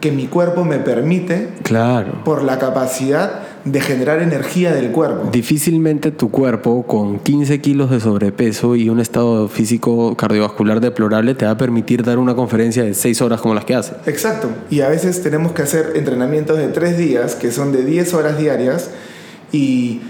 [0.00, 2.22] que mi cuerpo me permite claro.
[2.24, 5.30] por la capacidad de generar energía del cuerpo.
[5.32, 11.46] Difícilmente tu cuerpo con 15 kilos de sobrepeso y un estado físico cardiovascular deplorable te
[11.46, 13.94] va a permitir dar una conferencia de 6 horas como las que hace.
[14.06, 14.48] Exacto.
[14.70, 18.38] Y a veces tenemos que hacer entrenamientos de 3 días, que son de 10 horas
[18.38, 18.90] diarias,
[19.52, 20.00] y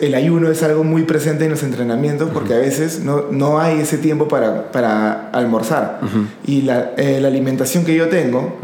[0.00, 3.80] el ayuno es algo muy presente en los entrenamientos porque a veces no, no hay
[3.80, 6.00] ese tiempo para, para almorzar.
[6.44, 8.58] Y la, eh, la, alimentación que yo tengo,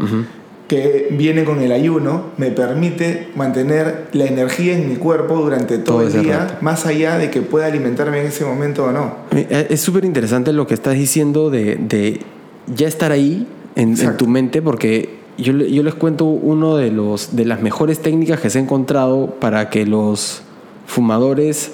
[0.67, 6.01] que viene con el ayuno, me permite mantener la energía en mi cuerpo durante todo,
[6.01, 9.15] el día, más allá de que pueda alimentarme en ese momento o no.
[9.31, 12.19] Eh, es súper interesante lo que estás diciendo de, de
[12.67, 17.35] ya estar ahí en, en tu mente porque yo, yo, les cuento uno de los
[17.35, 20.41] de las mejores técnicas que se ha encontrado para que los
[20.87, 21.73] fumadores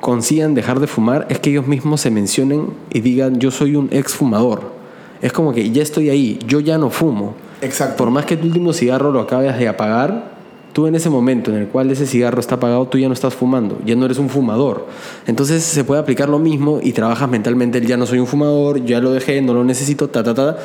[0.00, 3.88] consigan dejar de fumar es que ellos mismos se mencionen y digan yo soy un
[3.90, 4.72] ex fumador.
[5.20, 7.34] Es como que ya estoy ahí, yo ya no fumo.
[7.62, 7.96] Exacto.
[7.96, 10.32] Por más que tu último cigarro lo acabes de apagar,
[10.72, 13.34] tú en ese momento en el cual ese cigarro está apagado, tú ya no estás
[13.34, 14.86] fumando, ya no eres un fumador.
[15.26, 19.00] Entonces se puede aplicar lo mismo y trabajas mentalmente, ya no soy un fumador, ya
[19.00, 20.58] lo dejé, no lo necesito, ta, ta, ta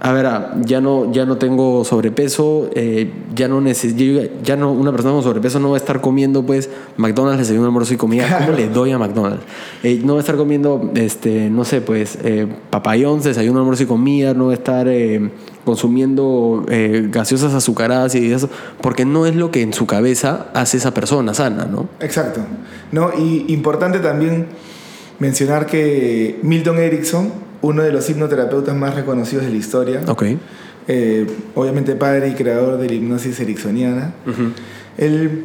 [0.00, 4.70] a ver, ah, ya no, ya no tengo sobrepeso, eh, ya no necesito, ya no,
[4.72, 8.38] una persona con sobrepeso no va a estar comiendo, pues, McDonald's, desayuno, almuerzo y comida.
[8.38, 9.42] ¿Cómo le doy a McDonald's?
[9.82, 13.86] Eh, no va a estar comiendo, este, no sé, pues, eh, papayón, desayuno, almuerzo y
[13.86, 15.30] comida, no va a estar eh,
[15.64, 16.64] consumiendo
[17.10, 18.48] gaseosas azucaradas y eso,
[18.80, 21.88] porque no es lo que en su cabeza hace esa persona sana, ¿no?
[22.00, 22.40] Exacto.
[22.92, 24.46] No, y importante también
[25.18, 30.02] mencionar que Milton Erickson, uno de los hipnoterapeutas más reconocidos de la historia.
[30.90, 34.14] Eh, obviamente padre y creador de la hipnosis ericksoniana.
[34.96, 35.44] Él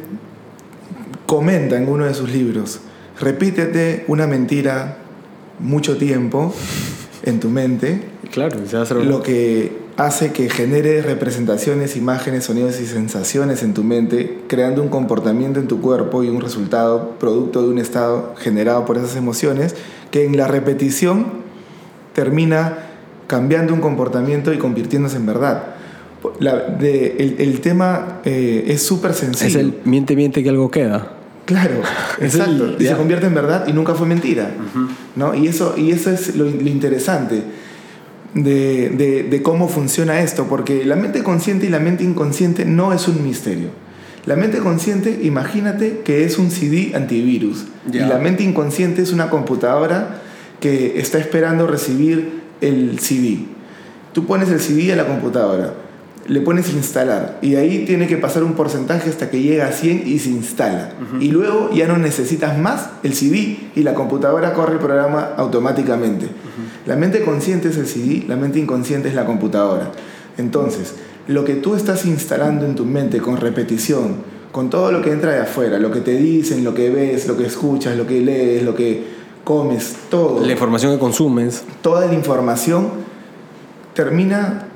[1.26, 2.80] comenta en uno de sus libros,
[3.20, 4.98] repítete una mentira
[5.58, 6.54] mucho tiempo
[7.24, 8.02] en tu mente.
[8.32, 8.58] Claro,
[9.04, 14.88] lo que hace que genere representaciones, imágenes, sonidos y sensaciones en tu mente, creando un
[14.88, 19.76] comportamiento en tu cuerpo y un resultado producto de un estado generado por esas emociones,
[20.10, 21.43] que en la repetición
[22.14, 22.78] termina
[23.26, 25.74] cambiando un comportamiento y convirtiéndose en verdad.
[26.40, 29.48] el, tema eh, es súper sencillo.
[29.48, 31.12] Es el miente, miente que algo queda.
[31.44, 31.82] Claro,
[32.20, 32.76] exacto.
[32.78, 34.50] y se convierte en verdad y nunca fue mentira.
[35.16, 35.34] ¿no?
[35.34, 37.42] y, eso, y eso es lo interesante
[38.34, 43.22] de, cómo funciona esto, porque la mente consciente y la mente inconsciente no es un
[43.24, 43.68] misterio.
[44.26, 49.28] La mente consciente, imagínate que es un CD antivirus y la mente inconsciente es una
[49.28, 50.22] computadora
[50.64, 53.40] que está esperando recibir el CD.
[54.14, 55.74] Tú pones el CD a la computadora,
[56.26, 60.04] le pones instalar y ahí tiene que pasar un porcentaje hasta que llega a 100
[60.06, 60.94] y se instala.
[61.20, 66.28] Y luego ya no necesitas más el CD y la computadora corre el programa automáticamente.
[66.86, 69.92] La mente consciente es el CD, la mente inconsciente es la computadora.
[70.38, 70.94] Entonces,
[71.28, 74.16] lo que tú estás instalando en tu mente con repetición,
[74.50, 77.36] con todo lo que entra de afuera, lo que te dicen, lo que ves, lo
[77.36, 79.13] que escuchas, lo que lees, lo que
[79.44, 80.44] comes, todo.
[80.44, 81.64] La información que consumes.
[81.82, 82.88] Toda la información
[83.94, 84.66] termina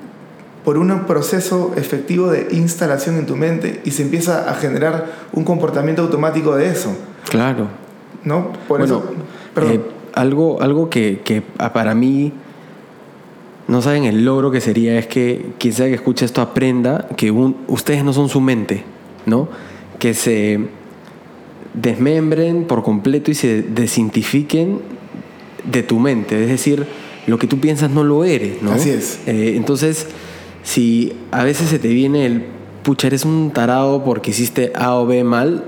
[0.65, 5.45] por un proceso efectivo de instalación en tu mente y se empieza a generar un
[5.45, 6.95] comportamiento automático de eso.
[7.31, 7.69] Claro.
[8.25, 8.53] ¿No?
[8.69, 9.03] Por eso.
[9.57, 9.81] Eh,
[10.15, 12.33] algo, algo que, que, para mí
[13.67, 17.31] no saben el logro que sería es que quien sea que escuche esto aprenda que
[17.31, 18.85] ustedes no son su mente,
[19.27, 19.49] ¿no?
[19.99, 20.69] Que se
[21.81, 24.81] desmembren por completo y se desintifiquen
[25.71, 26.43] de tu mente.
[26.43, 26.87] Es decir,
[27.27, 28.73] lo que tú piensas no lo eres, ¿no?
[28.73, 29.21] Así es.
[29.27, 30.07] Eh, entonces,
[30.63, 32.45] si a veces se te viene el,
[32.83, 35.65] pucha, eres un tarado porque hiciste A o B mal,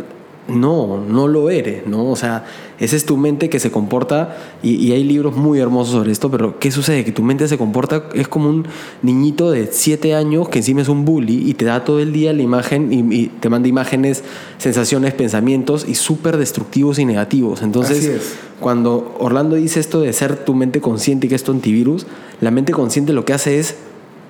[0.48, 2.10] no, no lo eres, ¿no?
[2.10, 2.44] O sea,
[2.80, 6.58] esa es tu mente que se comporta, y, hay libros muy hermosos sobre esto, pero
[6.58, 7.04] ¿qué sucede?
[7.04, 8.66] Que tu mente se comporta, es como un
[9.02, 12.32] niñito de 7 años que encima es un bully y te da todo el día
[12.32, 14.24] la imagen y, te manda imágenes,
[14.56, 17.60] sensaciones, pensamientos y súper destructivos y negativos.
[17.60, 22.06] Entonces, cuando Orlando dice esto de ser tu mente consciente y que es tu antivirus,
[22.40, 23.76] la mente consciente lo que hace es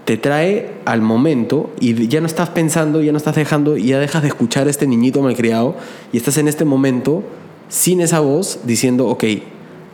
[0.04, 4.22] te trae al momento y ya no estás pensando, ya no estás dejando, ya dejas
[4.22, 5.76] de escuchar a este niñito malcriado
[6.12, 7.22] y estás en este momento
[7.70, 9.24] sin esa voz diciendo, ok,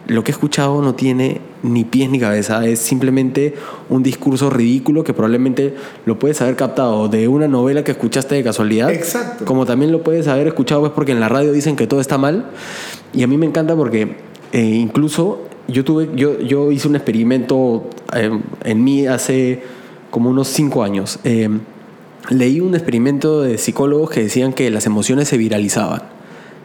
[0.08, 3.54] lo que he escuchado no tiene ni pies ni cabeza, es simplemente
[3.90, 5.74] un discurso ridículo que probablemente
[6.04, 8.90] lo puedes haber captado de una novela que escuchaste de casualidad.
[8.90, 9.44] Exacto.
[9.44, 12.18] Como también lo puedes haber escuchado pues porque en la radio dicen que todo está
[12.18, 12.50] mal.
[13.12, 14.16] Y a mí me encanta porque
[14.52, 18.30] eh, incluso yo, tuve, yo, yo hice un experimento eh,
[18.64, 19.62] en mí hace
[20.10, 21.18] como unos cinco años.
[21.24, 21.48] Eh,
[22.30, 26.15] leí un experimento de psicólogos que decían que las emociones se viralizaban.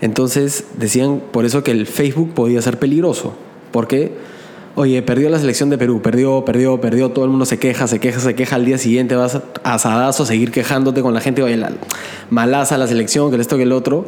[0.01, 3.33] Entonces decían por eso que el Facebook podía ser peligroso.
[3.71, 4.11] Porque,
[4.75, 7.99] oye, perdió la selección de Perú, perdió, perdió, perdió, todo el mundo se queja, se
[7.99, 8.55] queja, se queja.
[8.55, 11.71] Al día siguiente vas a asadazo a seguir quejándote con la gente, oye, la,
[12.31, 14.05] malaza la selección, que esto, que el otro.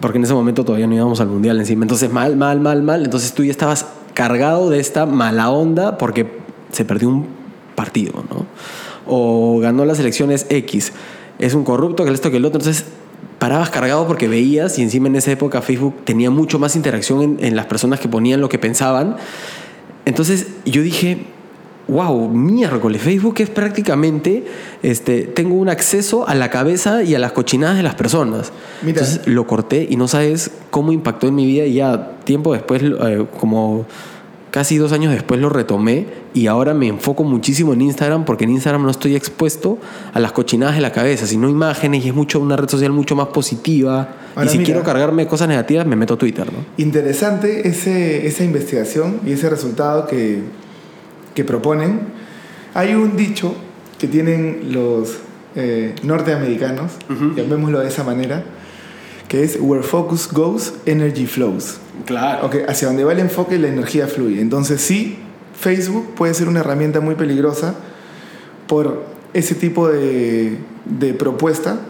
[0.00, 1.84] Porque en ese momento todavía no íbamos al mundial encima.
[1.84, 3.04] Entonces, mal, mal, mal, mal.
[3.04, 6.26] Entonces tú ya estabas cargado de esta mala onda porque
[6.72, 7.26] se perdió un
[7.74, 8.46] partido, ¿no?
[9.06, 10.92] O ganó las elecciones X.
[11.38, 12.58] Es un corrupto que esto que el otro.
[12.58, 12.86] Entonces
[13.46, 17.54] parabas cargado porque veías y encima en esa época Facebook tenía mucho más interacción en,
[17.54, 19.14] las personas que ponían lo que pensaban.
[20.04, 21.18] Entonces yo dije,
[21.86, 24.44] wow, miércoles, Facebook es prácticamente,
[24.82, 28.50] este, tengo un acceso a la cabeza y a las cochinadas de las personas.
[28.84, 32.82] Entonces lo corté y no sabes cómo impactó en mi vida y ya tiempo después,
[32.82, 33.86] eh, como
[34.56, 38.52] Casi dos años después lo retomé y ahora me enfoco muchísimo en Instagram porque en
[38.52, 39.76] Instagram no estoy expuesto
[40.14, 43.14] a las cochinadas de la cabeza, sino imágenes y es mucho una red social mucho
[43.14, 44.16] más positiva.
[44.42, 46.50] y si quiero cargarme cosas negativas, me meto a Twitter.
[46.50, 46.60] ¿no?
[46.78, 50.40] Interesante ese, esa investigación y ese resultado que,
[51.34, 52.00] que proponen.
[52.72, 53.54] Hay un dicho
[53.98, 55.18] que tienen los
[55.54, 56.92] eh, norteamericanos,
[57.36, 58.42] llamémoslo de esa manera,
[59.28, 61.80] que es Where Focus Goes, Energy Flows.
[62.04, 62.46] Claro.
[62.46, 64.40] Okay, hacia donde va el enfoque, la energía fluye.
[64.40, 65.18] Entonces sí,
[65.58, 67.74] Facebook puede ser una herramienta muy peligrosa
[68.66, 71.80] por ese tipo de, de propuesta.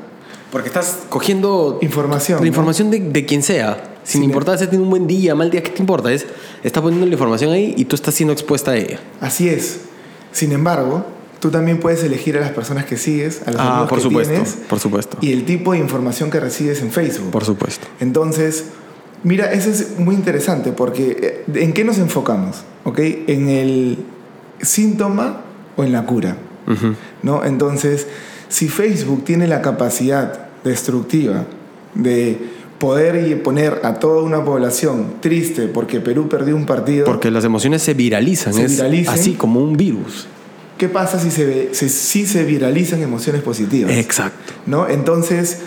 [0.50, 2.40] Porque estás cogiendo información.
[2.40, 3.92] La información de, quien sea.
[4.04, 6.12] Sin, importar si tiene un buen día, mal día, ¿qué te importa?
[6.12, 6.24] Es,
[6.62, 9.00] está poniendo la información ahí y tú estás siendo expuesta a ella.
[9.20, 9.80] Así es.
[10.30, 11.04] Sin embargo,
[11.40, 14.44] tú también puedes elegir a las personas que sigues, a los ah, por que supuesto,
[14.68, 15.18] por supuesto.
[15.20, 17.30] Y el tipo de información que recibes en Facebook.
[17.32, 17.88] Por supuesto.
[17.98, 18.66] Entonces,
[19.26, 22.62] Mira, eso es muy interesante porque eh, ¿en qué nos enfocamos?
[22.84, 23.00] ¿Ok?
[23.26, 23.98] ¿En el
[24.62, 25.42] síntoma
[25.76, 26.36] o en la cura?
[27.22, 27.44] ¿No?
[27.44, 28.06] Entonces,
[28.48, 31.44] si Facebook tiene la capacidad destructiva
[31.94, 32.38] de
[32.78, 37.04] poder poner a toda una población triste porque Perú perdió un partido.
[37.04, 40.28] Porque las emociones se viralizan, es así como un virus.
[40.78, 43.92] ¿qué pasa si se, si se viralizan emociones positivas?
[43.92, 44.52] Exacto.
[44.66, 44.88] ¿no?
[44.88, 45.58] Entonces,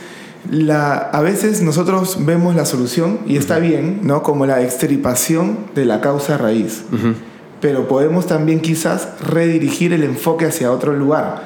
[0.52, 4.24] la, a veces nosotros vemos la solución y está bien, ¿no?
[4.24, 6.84] Como la extirpación de la causa raíz.
[7.62, 11.46] Pero podemos también quizás redirigir el enfoque hacia otro lugar.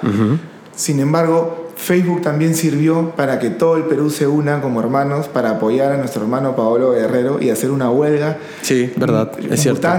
[0.75, 5.51] Sin embargo, Facebook también sirvió para que todo el Perú se una como hermanos para
[5.51, 8.37] apoyar a nuestro hermano Paolo Guerrero y hacer una huelga.
[8.61, 9.89] Sí, verdad, es cierto.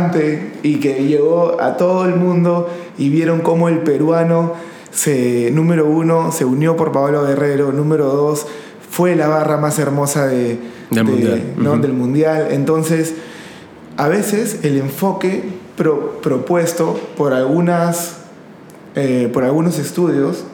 [0.62, 4.52] Y que llegó a todo el mundo y vieron cómo el peruano,
[4.92, 8.46] se, número uno, se unió por Paolo Guerrero, número dos,
[8.94, 10.56] fue la barra más hermosa de,
[10.90, 11.80] del, mundial.
[11.82, 12.48] del mundial.
[12.52, 13.14] Entonces,
[13.96, 15.42] a veces el enfoque
[15.74, 18.18] propuesto por, algunas,
[18.94, 20.44] eh, por algunos estudios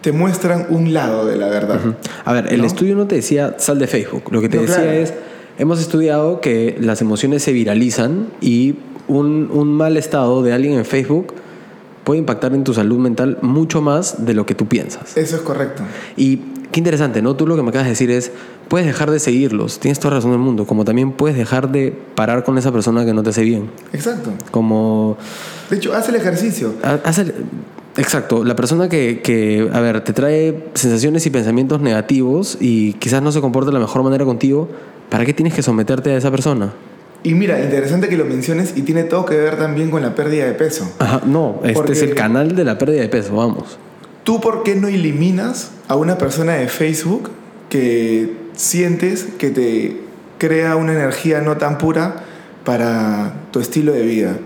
[0.00, 1.78] te muestran un lado de la verdad.
[2.24, 4.24] A ver, el estudio no te decía sal de Facebook.
[4.32, 5.14] Lo que te decía es,
[5.58, 8.74] hemos estudiado que las emociones se viralizan y
[9.06, 11.32] un, un mal estado de alguien en Facebook
[12.02, 15.16] puede impactar en tu salud mental mucho más de lo que tú piensas.
[15.16, 15.84] Eso es correcto.
[16.16, 16.40] Y
[16.72, 17.36] qué interesante, ¿no?
[17.36, 18.32] Tú lo que me acabas de decir es,
[18.68, 22.42] puedes dejar de seguirlos, tienes toda razón del mundo, como también puedes dejar de parar
[22.42, 23.70] con esa persona que no te hace bien.
[23.92, 24.30] Exacto.
[24.50, 25.16] Como...
[25.70, 26.74] De hecho, haz el ejercicio.
[26.82, 27.34] Haz el...
[27.96, 33.22] Exacto, la persona que, que, a ver, te trae sensaciones y pensamientos negativos y quizás
[33.22, 34.68] no se comporta de la mejor manera contigo,
[35.10, 36.72] ¿para qué tienes que someterte a esa persona?
[37.22, 40.46] Y mira, interesante que lo menciones y tiene todo que ver también con la pérdida
[40.46, 40.90] de peso.
[40.98, 43.78] Ajá, no, este es el canal de la pérdida de peso, vamos.
[44.24, 47.30] ¿Tú por qué no eliminas a una persona de Facebook
[47.68, 50.00] que sientes que te
[50.38, 52.24] crea una energía no tan pura
[52.64, 54.36] para tu estilo de vida?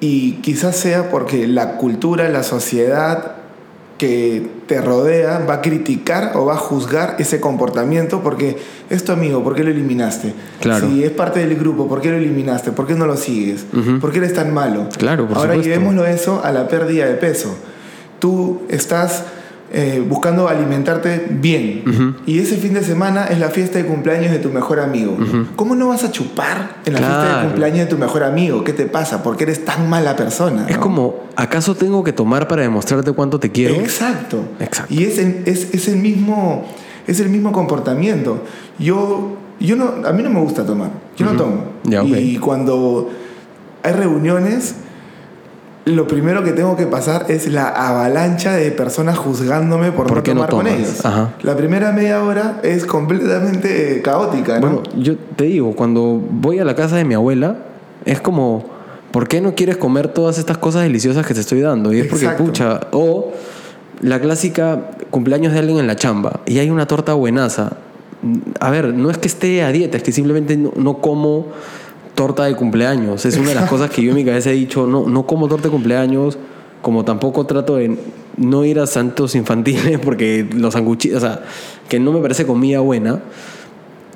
[0.00, 3.36] Y quizás sea porque la cultura, la sociedad
[4.00, 8.56] que te rodea va a criticar o va a juzgar ese comportamiento porque
[8.88, 10.32] es tu amigo, ¿por qué lo eliminaste?
[10.58, 10.88] Claro.
[10.88, 12.72] Si es parte del grupo, ¿por qué lo eliminaste?
[12.72, 13.66] ¿Por qué no lo sigues?
[14.00, 14.88] ¿Por qué eres tan malo?
[14.96, 15.68] Claro, por Ahora supuesto.
[15.70, 17.54] llevémoslo eso a la pérdida de peso.
[18.20, 19.24] Tú estás
[19.72, 22.16] eh, buscando alimentarte bien.
[22.26, 25.16] Y ese fin de semana es la fiesta de cumpleaños de tu mejor amigo.
[25.54, 28.64] ¿Cómo no vas a chupar en la fiesta de cumpleaños de tu mejor amigo?
[28.64, 29.22] ¿Qué te pasa?
[29.22, 30.66] ¿Por qué eres tan mala persona?
[30.68, 33.76] Es como, ¿acaso tengo que tomar para demostrarte cuánto te quiero?
[33.76, 34.42] Exacto.
[34.58, 34.92] Exacto.
[34.92, 36.66] Y es el, es, es el, mismo,
[37.06, 38.42] es el mismo comportamiento.
[38.80, 40.90] Yo, yo no, a mí no me gusta tomar.
[41.16, 41.64] Yo no tomo.
[41.84, 43.08] Ya, Y cuando
[43.84, 44.74] hay reuniones
[45.90, 50.50] lo primero que tengo que pasar es la avalancha de personas juzgándome por, no tomar
[50.50, 51.02] con ellos.
[51.42, 56.74] La primera media hora es completamente caótica, Bueno, yo te digo, cuando voy a la
[56.74, 57.56] casa de mi abuela,
[58.04, 58.64] es como,
[59.10, 61.92] ¿por qué no quieres comer todas estas cosas deliciosas que te estoy dando?
[61.92, 63.32] Y es porque, pucha, o
[64.00, 67.72] la clásica cumpleaños de alguien en la chamba y hay una torta buenaza.
[68.60, 71.46] A ver, no es que esté a dieta, es que simplemente no como
[72.14, 73.24] torta de cumpleaños.
[73.24, 75.48] Es una de las cosas que yo en mi cabeza he dicho, no, no como
[75.48, 76.38] torta de cumpleaños,
[76.82, 77.98] como tampoco trato de
[78.36, 81.42] no ir a santos infantiles porque los sanguchitos, o sea,
[81.88, 83.20] que no me parece comida buena.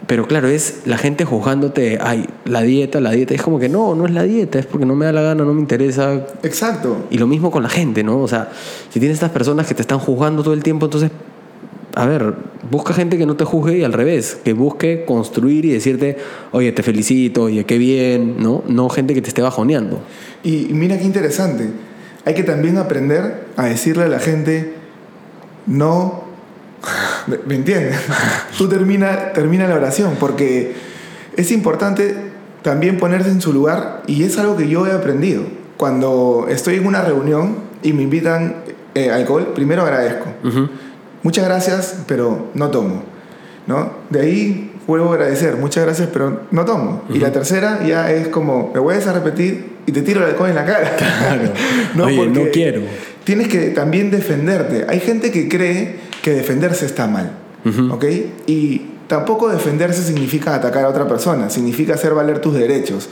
[0.06, 3.32] Pero claro, es la gente juzgándote, ay, la dieta, la dieta.
[3.32, 5.44] Es como que no, no es la dieta, es porque no me da la gana,
[5.44, 6.26] no me interesa.
[6.42, 7.06] Exacto.
[7.10, 8.20] Y lo mismo con la gente, ¿no?
[8.20, 8.50] O sea,
[8.90, 11.10] si tienes estas personas que te están juzgando todo el tiempo, entonces
[11.94, 12.34] a ver,
[12.70, 16.16] busca gente que no te juzgue y al revés, que busque construir y decirte,
[16.50, 18.64] oye, te felicito, oye, qué bien, ¿no?
[18.66, 20.00] No gente que te esté bajoneando.
[20.42, 21.68] Y mira qué interesante.
[22.24, 24.74] Hay que también aprender a decirle a la gente,
[25.66, 26.24] no.
[27.46, 27.96] ¿Me entiendes?
[28.58, 30.74] Tú termina, termina la oración, porque
[31.36, 32.16] es importante
[32.62, 35.44] también ponerse en su lugar y es algo que yo he aprendido.
[35.76, 38.56] Cuando estoy en una reunión y me invitan
[38.94, 40.26] eh, alcohol, primero agradezco
[41.24, 43.14] muchas gracias, pero no tomo.
[43.66, 43.92] ¿no?
[44.10, 47.02] De ahí vuelvo a agradecer, muchas gracias, pero no tomo.
[47.12, 50.50] Y la tercera ya es como, me vuelves a repetir y te tiro el alcohol
[50.50, 50.96] en la cara.
[50.98, 51.52] Claro.
[51.94, 52.82] no, Oye, no quiero.
[53.24, 54.84] Tienes que también defenderte.
[54.88, 57.38] Hay gente que cree que defenderse está mal.
[57.90, 58.04] ¿Ok?
[58.46, 63.08] Y tampoco defenderse significa atacar a otra persona, significa hacer valer tus derechos.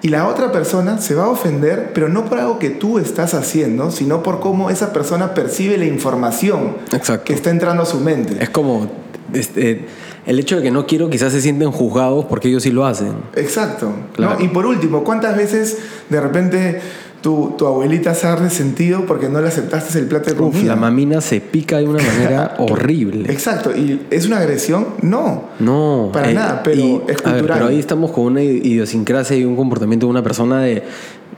[0.00, 3.34] Y la otra persona se va a ofender, pero no por algo que tú estás
[3.34, 6.76] haciendo, sino por cómo esa persona percibe la información
[7.24, 8.36] que está entrando a su mente.
[8.40, 8.88] Es como
[9.32, 9.86] este,
[10.26, 13.14] el hecho de que no quiero, quizás se sienten juzgados porque ellos sí lo hacen.
[13.34, 13.92] Exacto.
[14.38, 15.78] Y por último, ¿cuántas veces
[16.08, 16.80] de repente
[17.20, 20.64] tu, tu, abuelita se ha resentido porque no le aceptaste el plato de comida.
[20.64, 23.30] la mamina se pica de una manera horrible.
[23.32, 23.74] Exacto.
[23.74, 24.86] ¿Y es una agresión?
[25.02, 25.44] No.
[25.58, 26.10] No.
[26.12, 27.42] Para eh, nada, pero es cultural.
[27.42, 30.84] pero ahí estamos con una idiosincrasia y un comportamiento de una persona de,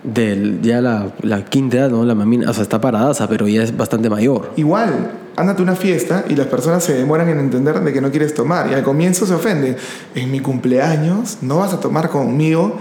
[0.05, 2.05] de ya la, la, quinta edad, ¿no?
[2.05, 4.51] La mamina, o sea, está paradaza, pero ya es bastante mayor.
[4.57, 8.11] Igual, ándate a una fiesta y las personas se demoran en entender de que no
[8.11, 9.77] quieres tomar y al comienzo se ofenden.
[10.15, 12.77] En mi cumpleaños, ¿no vas a tomar conmigo?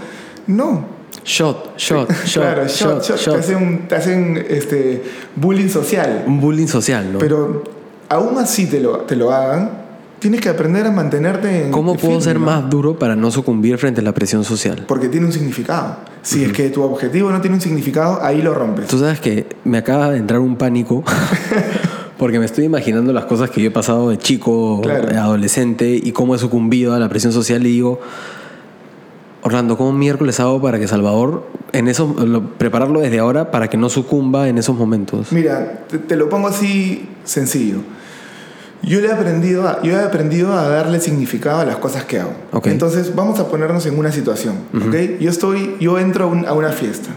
[0.46, 0.99] No
[1.30, 2.42] Shot, shot, shot.
[2.42, 3.34] Claro, shot, shot.
[3.34, 5.00] Te hacen, te hacen este,
[5.36, 6.24] bullying social.
[6.26, 7.20] Un bullying social, ¿no?
[7.20, 7.62] Pero
[8.08, 9.70] aún así te lo, te lo hagan,
[10.18, 11.70] tienes que aprender a mantenerte en.
[11.70, 14.86] ¿Cómo puedo ser más duro para no sucumbir frente a la presión social?
[14.88, 15.98] Porque tiene un significado.
[16.22, 18.88] Si es que tu objetivo no tiene un significado, ahí lo rompes.
[18.88, 21.04] Tú sabes que me acaba de entrar un pánico.
[22.18, 24.82] porque me estoy imaginando las cosas que yo he pasado de chico,
[25.16, 27.64] adolescente, y cómo he sucumbido a la presión social.
[27.64, 28.00] Y digo,
[29.42, 32.14] Orlando, ¿cómo miércoles hago para que Salvador, en eso,
[32.58, 35.32] prepararlo desde ahora para que no sucumba en esos momentos?
[35.32, 37.78] Mira, te lo pongo así sencillo
[38.82, 42.18] yo, le he aprendido a, yo he aprendido a darle significado a las cosas que
[42.18, 42.32] hago.
[42.64, 44.54] Entonces, vamos a ponernos en una situación.
[45.20, 47.10] Yo, estoy, yo entro a, una fiesta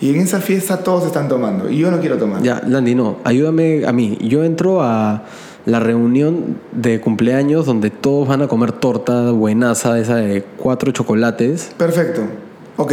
[0.00, 2.42] y en esa fiesta todos están tomando y yo no quiero tomar.
[2.42, 4.18] Ya, Landy, no, ayúdame a mí.
[4.22, 5.24] Yo entro a
[5.66, 11.72] la reunión de cumpleaños donde todos van a comer torta buenaza, esa de cuatro chocolates.
[11.76, 12.22] Perfecto.
[12.76, 12.92] Ok,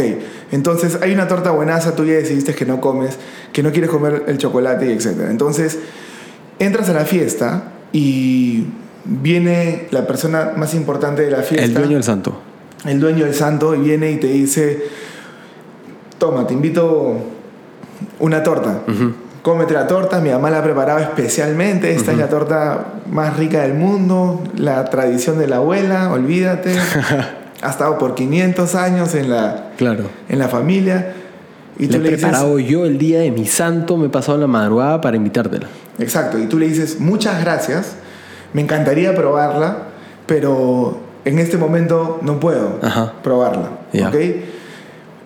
[0.50, 3.18] entonces hay una torta buenaza, tú ya decidiste que no comes,
[3.52, 5.28] que no quieres comer el chocolate y etc.
[5.30, 5.78] Entonces,
[6.58, 8.64] entras a la fiesta y
[9.04, 11.64] viene la persona más importante de la fiesta.
[11.64, 12.40] El dueño del santo.
[12.84, 14.84] El dueño del santo y viene y te dice,
[16.18, 17.18] toma, te invito
[18.18, 18.82] una torta.
[19.44, 23.60] Cómete la torta, mi mamá la ha preparado especialmente, esta es la torta más rica
[23.60, 26.74] del mundo, la tradición de la abuela, olvídate.
[27.60, 30.04] ha estado por 500 años en la, claro.
[30.30, 31.12] en la familia.
[31.78, 35.02] Y le he preparado yo el día de mi santo, me he pasado la madrugada
[35.02, 35.66] para invitártela.
[35.98, 37.96] Exacto, y tú le dices, muchas gracias,
[38.54, 39.76] me encantaría probarla,
[40.24, 42.80] pero en este momento no puedo
[43.22, 43.68] probarla.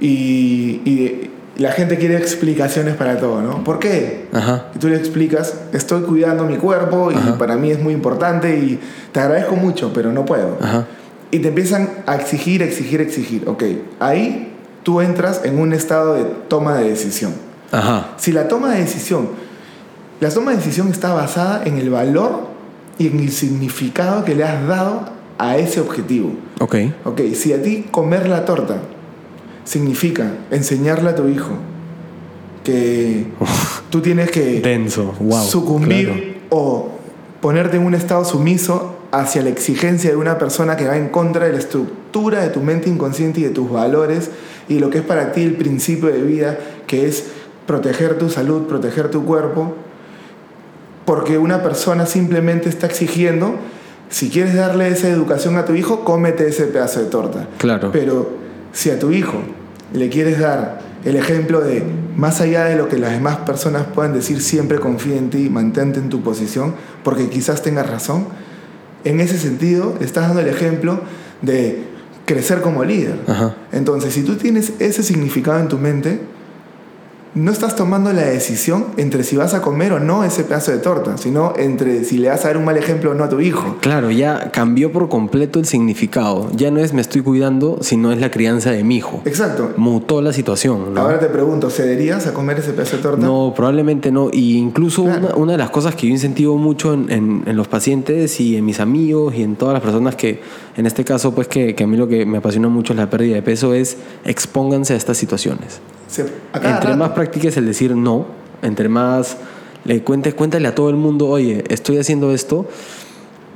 [0.00, 3.62] Y, la gente quiere explicaciones para todo, ¿no?
[3.64, 4.28] ¿Por qué?
[4.74, 8.80] Y tú le explicas, estoy cuidando mi cuerpo y para mí es muy importante y
[9.12, 10.56] te agradezco mucho, pero no puedo.
[11.30, 13.48] Y te empiezan a exigir, exigir, exigir.
[13.48, 13.64] Ok,
[14.00, 17.34] ahí tú entras en un estado de toma de decisión.
[18.16, 19.28] Si la toma de decisión
[20.20, 22.48] la toma de decisión está basada en el valor
[22.98, 26.32] y en el significado que le has dado a ese objetivo.
[26.59, 26.74] Ok.
[27.04, 28.78] Ok, si a ti comer la torta
[29.68, 31.50] significa enseñarle a tu hijo
[32.64, 33.26] que
[33.90, 35.14] tú tienes que Denso.
[35.46, 36.88] sucumbir o
[37.42, 41.44] ponerte en un estado sumiso hacia la exigencia de una persona que va en contra
[41.44, 44.30] de la estructura de tu mente inconsciente y de tus valores
[44.70, 47.24] y lo que es para ti el principio de vida, que es
[47.66, 49.74] proteger tu salud, proteger tu cuerpo,
[51.04, 53.56] porque una persona simplemente está exigiendo,
[54.08, 57.48] si quieres darle esa educación a tu hijo, cómete ese pedazo de torta.
[57.58, 57.90] Claro.
[57.92, 58.30] Pero
[58.72, 59.42] si a tu hijo
[59.93, 61.82] le quieres dar el ejemplo de,
[62.16, 66.01] más allá de lo que las demás personas puedan decir, siempre confía en ti, mantente
[66.01, 66.74] en tu posición,
[67.05, 68.26] porque quizás tengas razón,
[69.05, 71.01] en ese sentido estás dando el ejemplo
[71.43, 71.84] de
[72.26, 73.18] crecer como líder.
[73.72, 76.20] Entonces, si tú tienes ese significado en tu mente,
[77.35, 80.79] no estás tomando la decisión entre si vas a comer o no ese pedazo de
[80.79, 83.41] torta, sino entre si le vas a dar un mal ejemplo o no a tu
[83.41, 83.76] hijo.
[83.81, 86.51] Claro, ya cambió por completo el significado.
[86.55, 89.22] Ya no es me estoy cuidando, sino es la crianza de mi hijo.
[89.24, 89.72] Exacto.
[89.76, 90.97] Mutó la situación.
[90.97, 93.26] Ahora te pregunto, ¿cederías a comer ese pedazo de torta?
[93.26, 94.31] No, probablemente no.
[94.33, 98.64] Y incluso una, de las cosas que yo incentivo mucho en, los pacientes y en
[98.64, 100.41] mis amigos y en todas las personas que,
[100.76, 103.11] en este caso, pues que, que a mí lo que me apasiona mucho es la
[103.11, 105.81] pérdida de peso, es expónganse a estas situaciones
[106.16, 108.26] entre más practiques el decir no,
[108.62, 109.36] entre más
[109.84, 112.66] le cuentes, cuéntale a todo el mundo, oye, estoy haciendo esto.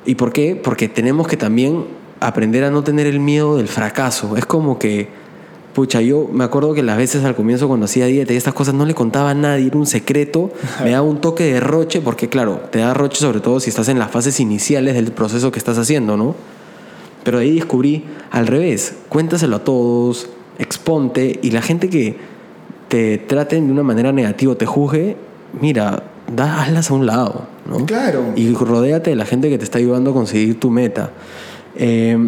[0.05, 0.57] ¿Y por qué?
[0.57, 1.84] Porque tenemos que también
[2.20, 4.36] aprender a no tener el miedo del fracaso.
[4.36, 5.09] Es como que,
[5.74, 8.74] pucha, yo me acuerdo que las veces al comienzo cuando hacía dieta y estas cosas
[8.74, 10.50] no le contaba a nadie, era un secreto,
[10.82, 13.88] me daba un toque de roche, porque claro, te da roche sobre todo si estás
[13.88, 16.34] en las fases iniciales del proceso que estás haciendo, ¿no?
[17.24, 20.28] Pero ahí descubrí al revés, cuéntaselo a todos,
[20.59, 22.16] exponte y la gente que
[22.93, 25.16] te traten de una manera negativa, te juzgue,
[25.59, 27.86] mira, da, hazlas a un lado, ¿no?
[27.86, 28.34] Claro.
[28.36, 31.09] Y rodéate de la gente que te está ayudando a conseguir tu meta.
[31.74, 32.18] Eh,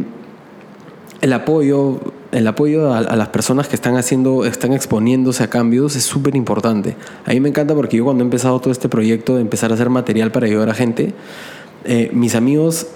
[1.21, 2.01] el apoyo,
[2.33, 6.97] el apoyo a, las personas que están haciendo, están exponiéndose a cambios es súper importante.
[7.27, 9.75] A mí me encanta porque yo cuando he empezado todo este proyecto de empezar a
[9.75, 11.12] hacer material para ayudar a gente,
[11.85, 12.87] eh, mis amigos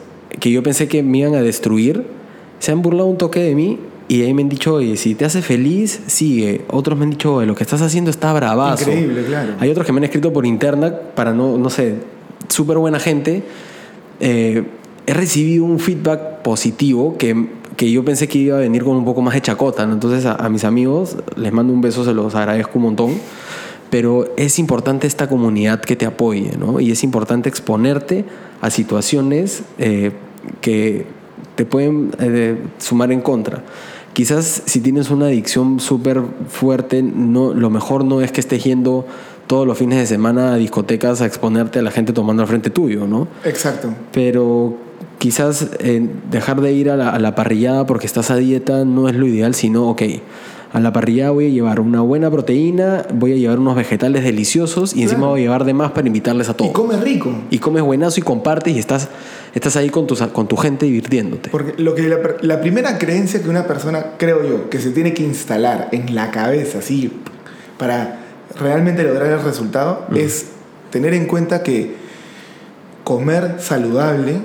[0.40, 2.06] que yo pensé que me iban a destruir,
[2.60, 3.78] se han burlado un toque de mí
[4.08, 6.62] y ahí me han dicho, oye, si te hace feliz, sigue.
[6.68, 8.90] Otros me han dicho, oye, lo que estás haciendo está bravazo.
[8.90, 9.52] Increíble, claro.
[9.60, 11.96] Hay otros que me han escrito por interna para no, no sé,
[12.48, 13.42] súper buena gente.
[14.20, 14.64] Eh,
[15.06, 19.04] he recibido un feedback positivo que, que, yo pensé que iba a venir con un
[19.04, 19.82] poco más de chacota.
[19.82, 23.14] Entonces a, mis amigos les mando un beso, se los agradezco un montón.
[23.90, 26.78] Pero es importante esta comunidad que te apoye, ¿no?
[26.80, 28.24] Y es importante exponerte
[28.60, 30.12] a situaciones eh,
[30.60, 31.06] que
[31.56, 33.62] te pueden eh, sumar en contra.
[34.12, 39.06] Quizás si tienes una adicción súper fuerte, no, lo mejor no es que estés yendo
[39.46, 42.70] todos los fines de semana a discotecas a exponerte a la gente tomando al frente
[42.70, 43.28] tuyo, ¿no?
[43.44, 43.94] Exacto.
[44.12, 44.76] Pero
[45.18, 49.08] quizás eh, dejar de ir a la, a la parrillada porque estás a dieta no
[49.08, 50.02] es lo ideal, sino, ok,
[50.72, 54.94] a la parrilla voy a llevar una buena proteína, voy a llevar unos vegetales deliciosos
[54.94, 56.70] y encima voy a llevar de más para invitarles a todos.
[56.70, 57.32] Y comes rico.
[57.50, 59.08] Y comes buenazo y compartes y estás,
[59.58, 61.50] estás ahí con tu, con tu gente divirtiéndote.
[61.50, 65.14] Porque lo que la, la primera creencia que una persona, creo yo, que se tiene
[65.14, 67.12] que instalar en la cabeza, así,
[67.78, 68.20] para
[68.58, 70.46] realmente lograr el resultado, es
[70.90, 71.94] tener en cuenta que
[73.04, 74.40] comer saludable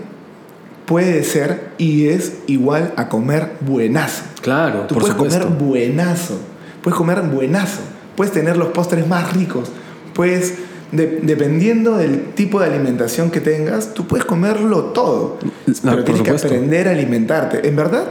[0.85, 4.23] puede ser y es igual a comer buenazo.
[4.41, 5.43] Claro, Tú por puedes supuesto.
[5.45, 6.37] comer buenazo,
[6.81, 7.81] puedes comer buenazo,
[8.15, 9.69] puedes tener los postres más ricos,
[10.13, 10.55] puedes,
[10.93, 15.37] de- dependiendo del tipo de alimentación que tengas, tú puedes comerlo todo.
[15.67, 17.67] No, pero tienes que aprender a alimentarte.
[17.67, 18.05] En verdad,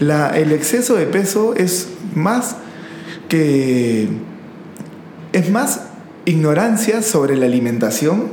[0.00, 2.56] la- el exceso de peso es más
[3.28, 4.08] que...
[5.32, 5.84] Es más
[6.26, 8.28] ignorancia sobre la alimentación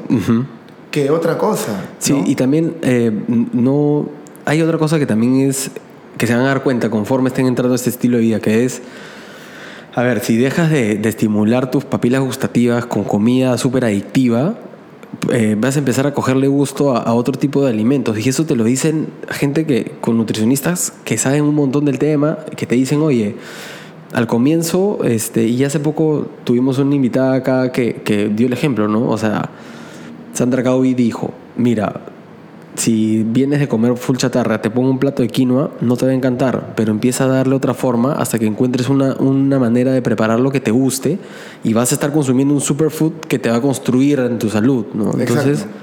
[0.92, 1.86] que otra cosa.
[2.00, 3.12] Sí, y también eh,
[3.54, 4.10] no...
[4.46, 5.72] Hay otra cosa que también es
[6.18, 8.66] que se van a dar cuenta conforme estén entrando a este estilo de vida, que
[8.66, 8.82] es,
[10.00, 14.56] a ver, si dejas de, estimular tus papilas gustativas con comida súper adictiva,
[15.32, 18.18] eh, vas a empezar a cogerle gusto a, a otro tipo de alimentos.
[18.26, 22.38] Y eso te lo dicen gente que, con nutricionistas que saben un montón del tema,
[22.56, 23.36] que te dicen, oye,
[24.14, 28.88] al comienzo, este, y hace poco tuvimos una invitada acá que, que dio el ejemplo,
[28.88, 29.10] ¿no?
[29.10, 29.50] O sea,
[30.34, 32.02] Sandra Gaudi dijo, mira,
[32.76, 36.12] si vienes de comer full chatarra, te pongo un plato de quinoa, no te va
[36.12, 40.02] a encantar, pero empieza a darle otra forma hasta que encuentres una, una manera de
[40.02, 41.18] prepararlo que te guste
[41.64, 44.86] y vas a estar consumiendo un superfood que te va a construir en tu salud,
[44.94, 45.12] ¿no?
[45.20, 45.74] Entonces, Exacto.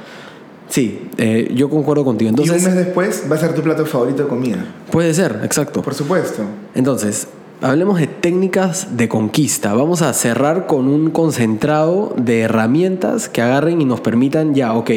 [0.70, 2.30] sí, eh, yo concuerdo contigo.
[2.30, 4.64] y un Entonces, mes después va a ser tu plato favorito de comida.
[4.90, 5.82] puede ser, exacto.
[5.82, 6.42] Por supuesto.
[6.74, 7.28] Entonces,
[7.60, 9.74] hablemos de técnicas de conquista.
[9.74, 14.90] Vamos a cerrar con un concentrado de herramientas que agarren y nos permitan ya, ok.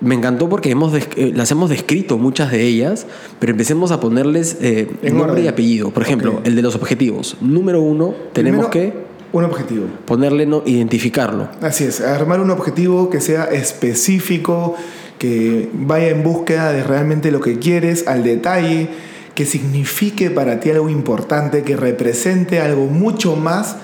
[0.00, 3.06] Me encantó porque hemos eh, las hemos descrito muchas de ellas,
[3.40, 5.44] pero empecemos a ponerles eh, nombre orden.
[5.44, 5.90] y apellido.
[5.90, 7.36] Por ejemplo, el de los objetivos.
[7.40, 9.86] Número uno, tenemos Primero, que Un objetivo.
[10.06, 11.48] ponerle, no, identificarlo.
[11.60, 14.76] Así es, armar un objetivo que sea específico,
[15.18, 18.88] que vaya en búsqueda de realmente lo que quieres, al detalle,
[19.34, 23.76] que signifique para ti algo importante, que represente algo mucho más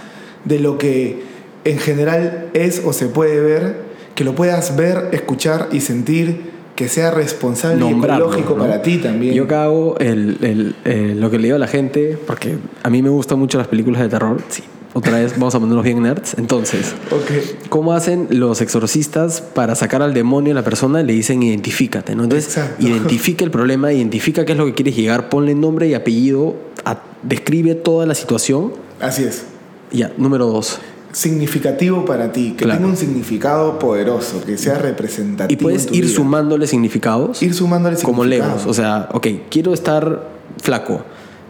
[0.44, 1.22] de lo que
[1.64, 3.83] en general es o se puede ver,
[4.14, 8.64] que lo puedas ver, escuchar y sentir, que sea responsable nombrarlo, y ecológico ¿no?
[8.64, 9.34] para ti también.
[9.34, 12.90] Yo acá hago el, el, eh, lo que le digo a la gente, porque a
[12.90, 14.40] mí me gustan mucho las películas de terror.
[14.48, 14.62] Sí,
[14.92, 16.34] otra vez vamos a ponernos bien nerds.
[16.38, 17.68] Entonces, Ok.
[17.68, 21.02] ¿cómo hacen los exorcistas para sacar al demonio a la persona?
[21.02, 22.24] Le dicen identifícate, ¿no?
[22.24, 22.84] Entonces, Exacto.
[22.86, 26.54] identifica el problema, identifica qué es lo que quieres llegar, ponle nombre y apellido,
[26.84, 28.72] a- describe toda la situación.
[29.00, 29.44] Así es.
[29.92, 30.78] Ya, número dos.
[31.14, 32.78] Significativo para ti, que Claro.
[32.80, 35.58] tenga un significado poderoso, que sea representativo.
[35.58, 36.14] Y puedes en tu ir vida.
[36.16, 37.40] sumándole significados.
[37.40, 38.66] Ir sumándole como legos.
[38.66, 40.28] O sea, ok, quiero estar
[40.62, 41.02] flaco.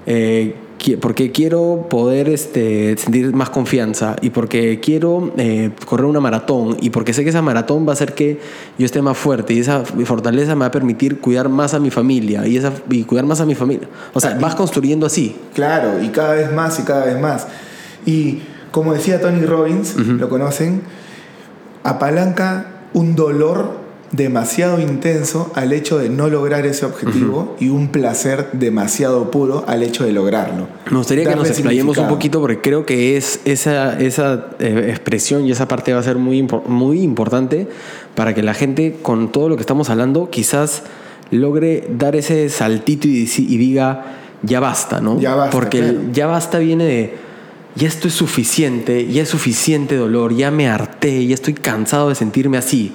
[0.07, 0.55] eh,
[1.01, 6.91] porque quiero poder este, sentir más confianza y porque quiero eh, correr una maratón y
[6.91, 8.39] porque sé que esa maratón va a hacer que
[8.79, 11.91] yo esté más fuerte y esa fortaleza me va a permitir cuidar más a mi
[11.91, 13.89] familia y, esa, y cuidar más a mi familia.
[14.13, 15.35] O sea, Ah, y- vas construyendo así.
[15.55, 17.47] Claro, y cada vez más y cada vez más.
[18.05, 18.41] Y
[18.75, 20.83] como decía Tony Robbins, lo conocen,
[21.85, 28.49] apalanca un dolor demasiado intenso al hecho de no lograr ese objetivo y un placer
[28.53, 30.67] demasiado puro al hecho de lograrlo.
[30.91, 35.47] Me gustaría que nos explayemos un poquito porque creo que es esa, esa eh, expresión
[35.47, 37.69] y esa parte va a ser muy, muy importante
[38.17, 40.83] para que la gente con todo lo que estamos hablando quizás
[41.31, 45.21] logre dar ese saltito y, diga ya basta, ¿no?
[45.21, 47.25] Ya basta, Porque el ya basta viene de
[47.77, 52.15] ya esto es suficiente, ya es suficiente dolor, ya me harté, ya estoy cansado de
[52.15, 52.93] sentirme así.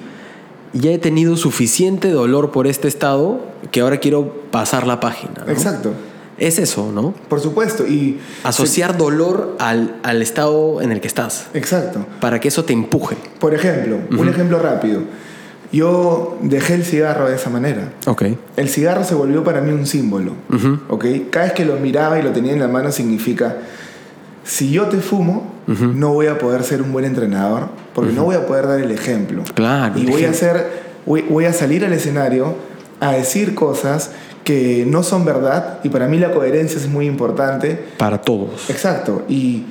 [0.72, 3.40] Ya he tenido suficiente dolor por este estado
[3.72, 5.44] que ahora quiero pasar la página.
[5.44, 5.52] ¿no?
[5.52, 5.92] Exacto,
[6.38, 7.12] Es eso, ¿no?
[7.28, 7.86] por supuesto.
[7.86, 12.06] Y Asociar dolor al, al estado en el que estás, Exacto.
[12.20, 13.16] para que eso te empuje.
[13.40, 15.02] Por ejemplo, un ejemplo rápido.
[15.72, 17.92] Yo dejé el cigarro de esa manera.
[18.06, 18.24] Ok.
[18.56, 20.32] El cigarro se volvió para mí un símbolo.
[20.88, 21.04] ¿ok?
[21.30, 23.56] Cada vez que lo miraba y lo tenía en la mano significa,
[24.50, 28.34] si yo te fumo, no voy a poder ser un buen entrenador, porque no voy
[28.34, 29.44] a poder dar el ejemplo.
[29.54, 32.56] Claro, Y voy a, hacer, voy, voy a salir al escenario
[32.98, 34.10] a decir cosas
[34.42, 37.80] que no son verdad, y para mí la coherencia es muy importante.
[37.96, 38.68] Para todos.
[38.68, 39.66] Exacto, y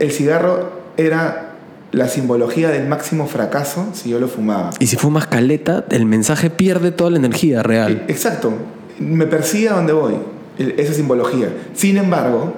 [0.00, 1.50] el cigarro era
[1.92, 4.70] la simbología del máximo fracaso si yo lo fumaba.
[4.78, 8.06] Y si fumas caleta, el mensaje pierde toda la energía real.
[8.08, 8.54] Exacto.
[8.98, 10.14] Me persigue a donde voy.
[10.56, 11.48] esa simbología.
[11.74, 12.54] Sin embargo,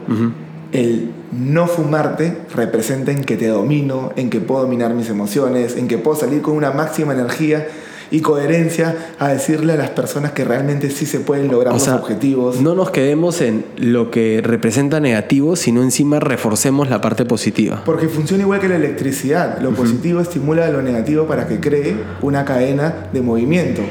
[0.70, 5.88] el no fumarte representa en que te domino, en que puedo dominar mis emociones, en
[5.88, 7.66] que puedo salir con una máxima energía
[8.10, 12.60] y coherencia a decirle a las personas que realmente sí se pueden lograr los objetivos.
[12.60, 17.82] No nos quedemos en lo que representa negativo, sino encima reforcemos la parte positiva.
[17.84, 19.60] Porque funciona igual que la electricidad.
[19.60, 23.82] Lo positivo estimula lo negativo para que cree una cadena de movimiento.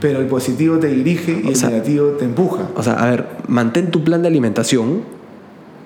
[0.00, 2.68] Pero el positivo te dirige y el negativo te empuja.
[2.76, 5.23] O sea, a ver, mantén tu plan de alimentación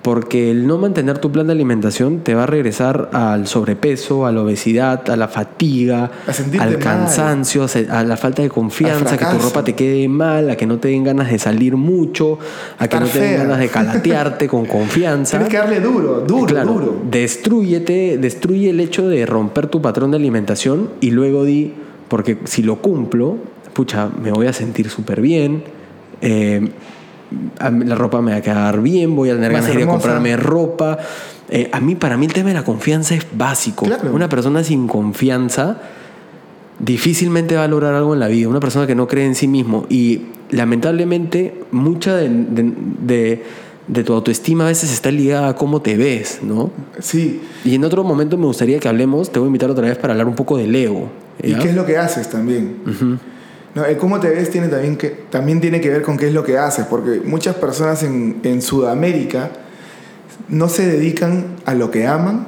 [0.01, 4.31] porque el no mantener tu plan de alimentación te va a regresar al sobrepeso, a
[4.31, 6.09] la obesidad, a la fatiga,
[6.57, 10.55] al cansancio, a la falta de confianza, a que tu ropa te quede mal, a
[10.55, 12.39] que no te den ganas de salir mucho,
[12.77, 15.31] a que no te den ganas de calatearte con confianza.
[15.31, 17.01] Tienes que darle duro, duro, duro.
[17.09, 21.73] Destruyete, destruye el hecho de romper tu patrón de alimentación y luego di,
[22.07, 23.37] porque si lo cumplo,
[23.73, 25.63] pucha, me voy a sentir súper bien.
[26.21, 26.69] Eh,
[27.59, 30.97] la ropa me va a quedar bien, voy a tener ganas de comprarme ropa.
[31.49, 33.85] Eh, a mí, para mí, el tema de la confianza es básico.
[34.11, 35.77] Una persona sin confianza
[36.79, 38.47] difícilmente va a lograr algo en la vida.
[38.47, 39.85] Una persona que no cree en sí mismo.
[39.89, 43.43] Y lamentablemente, mucha de,
[44.05, 46.71] tu autoestima a veces está ligada a cómo te ves, ¿no?
[46.99, 47.41] Sí.
[47.65, 50.13] Y en otro momento me gustaría que hablemos, te voy a invitar otra vez para
[50.13, 51.09] hablar un poco del ego.
[51.41, 52.75] ¿Y qué es lo que haces también?
[53.75, 56.33] No, el cómo te ves tiene también, que, también tiene que ver con qué es
[56.33, 59.51] lo que haces, porque muchas personas en, en Sudamérica
[60.49, 62.47] no se dedican a lo que aman,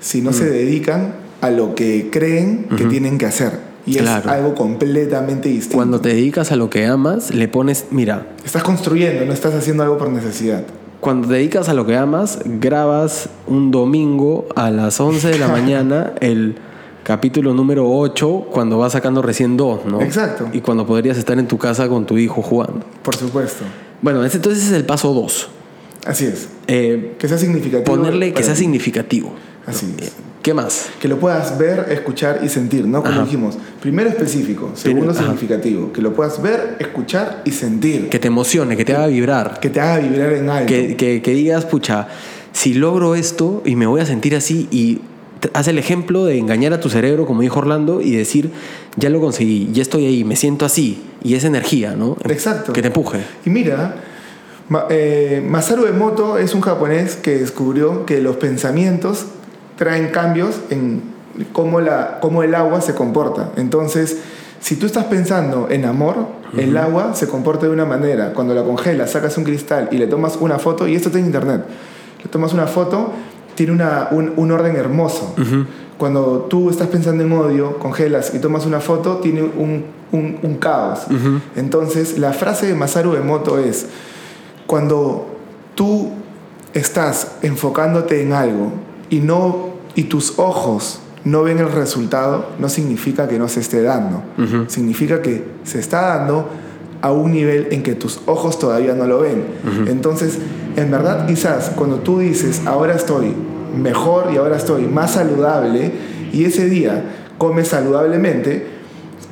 [0.00, 0.48] sino se mm.
[0.48, 3.72] dedican a lo que creen que tienen que hacer.
[3.84, 5.76] Y es algo completamente distinto.
[5.76, 8.28] Cuando te dedicas a lo que amas, le pones, mira.
[8.44, 10.62] Estás construyendo, no estás haciendo algo por necesidad.
[11.00, 15.48] Cuando te dedicas a lo que amas, grabas un domingo a las 11 de la
[15.48, 16.56] mañana el
[17.04, 20.00] capítulo número 8 cuando vas sacando recién dos, ¿no?
[20.00, 20.48] Exacto.
[20.52, 22.84] Y cuando podrías estar en tu casa con tu hijo jugando.
[23.02, 23.64] Por supuesto.
[24.00, 25.48] Bueno, entonces es el paso 2.
[26.06, 26.48] Así es.
[26.66, 27.84] Eh, que sea significativo.
[27.84, 29.32] Ponerle que sea significativo.
[29.66, 30.12] Así es.
[30.42, 30.88] ¿Qué más?
[31.00, 33.04] Que lo puedas ver, escuchar y sentir, ¿no?
[33.04, 35.92] Como dijimos, primero específico, segundo significativo.
[35.92, 38.08] Que lo puedas ver, escuchar y sentir.
[38.08, 39.60] Que te emocione, que te haga vibrar.
[39.60, 40.66] Que te haga vibrar en algo.
[40.66, 42.08] Que, que, que digas, pucha,
[42.50, 45.00] si logro esto y me voy a sentir así y
[45.52, 48.50] haz el ejemplo de engañar a tu cerebro, como dijo Orlando, y decir,
[48.96, 52.16] ya lo conseguí, ya estoy ahí, me siento así, y esa energía, ¿no?
[52.24, 52.72] Exacto.
[52.72, 53.20] Que te empuje.
[53.44, 53.96] Y mira,
[54.90, 59.26] eh, Masaru Emoto es un japonés que descubrió que los pensamientos
[59.76, 61.02] traen cambios en
[61.52, 63.52] cómo, la, cómo el agua se comporta.
[63.56, 64.18] Entonces,
[64.60, 66.26] si tú estás pensando en amor,
[66.56, 68.32] el agua se comporta de una manera.
[68.32, 71.26] Cuando la congelas, sacas un cristal y le tomas una foto, y esto está en
[71.26, 71.64] internet,
[72.22, 73.12] le tomas una foto
[73.54, 75.34] tiene una, un, orden hermoso.
[75.98, 81.00] Cuando tú estás pensando en odio, congelas y tomas una foto, tiene un, un, caos.
[81.56, 83.86] Entonces, la frase de Masaru Emoto es,
[84.66, 85.26] cuando
[85.74, 86.10] tú
[86.74, 88.72] estás enfocándote en algo
[89.10, 93.82] y, no, y tus ojos no ven el resultado, no significa que no se esté
[93.82, 94.22] dando.
[94.68, 96.48] Significa que se está dando
[97.00, 99.44] a un nivel en que tus ojos todavía no lo ven.
[99.86, 100.38] Entonces,
[100.76, 103.34] en verdad, quizás cuando tú dices, ahora estoy
[103.76, 105.92] mejor y ahora estoy más saludable,
[106.32, 107.04] y ese día
[107.38, 108.66] comes saludablemente,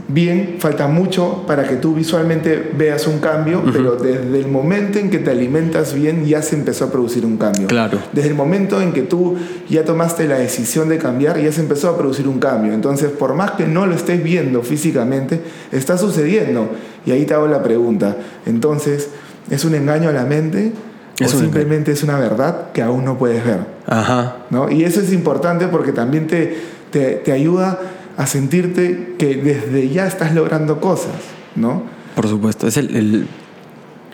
[0.09, 5.11] bien, falta mucho para que tú visualmente veas un cambio, pero desde el momento en
[5.11, 7.69] que te alimentas bien ya se empezó a producir un cambio.
[7.69, 7.99] Claro.
[8.13, 9.37] Desde el momento en que tú
[9.69, 12.73] ya tomaste la decisión de cambiar, ya se empezó a producir un cambio.
[12.73, 15.41] Entonces, por más que no lo estés viendo físicamente,
[15.73, 16.69] está sucediendo.
[17.07, 18.17] Y ahí te hago la pregunta.
[18.47, 19.11] Entonces,
[19.49, 20.73] ¿es un engaño a la mente?
[21.21, 23.61] O simplemente es una verdad que aún no puedes ver.
[23.87, 24.37] Ajá.
[24.51, 24.71] ¿no?
[24.71, 26.57] Y eso es importante porque también te,
[26.91, 27.79] te, te ayuda
[28.17, 31.15] a sentirte que desde ya estás logrando cosas,
[31.57, 31.83] ¿no?
[32.15, 33.27] Por supuesto, es el,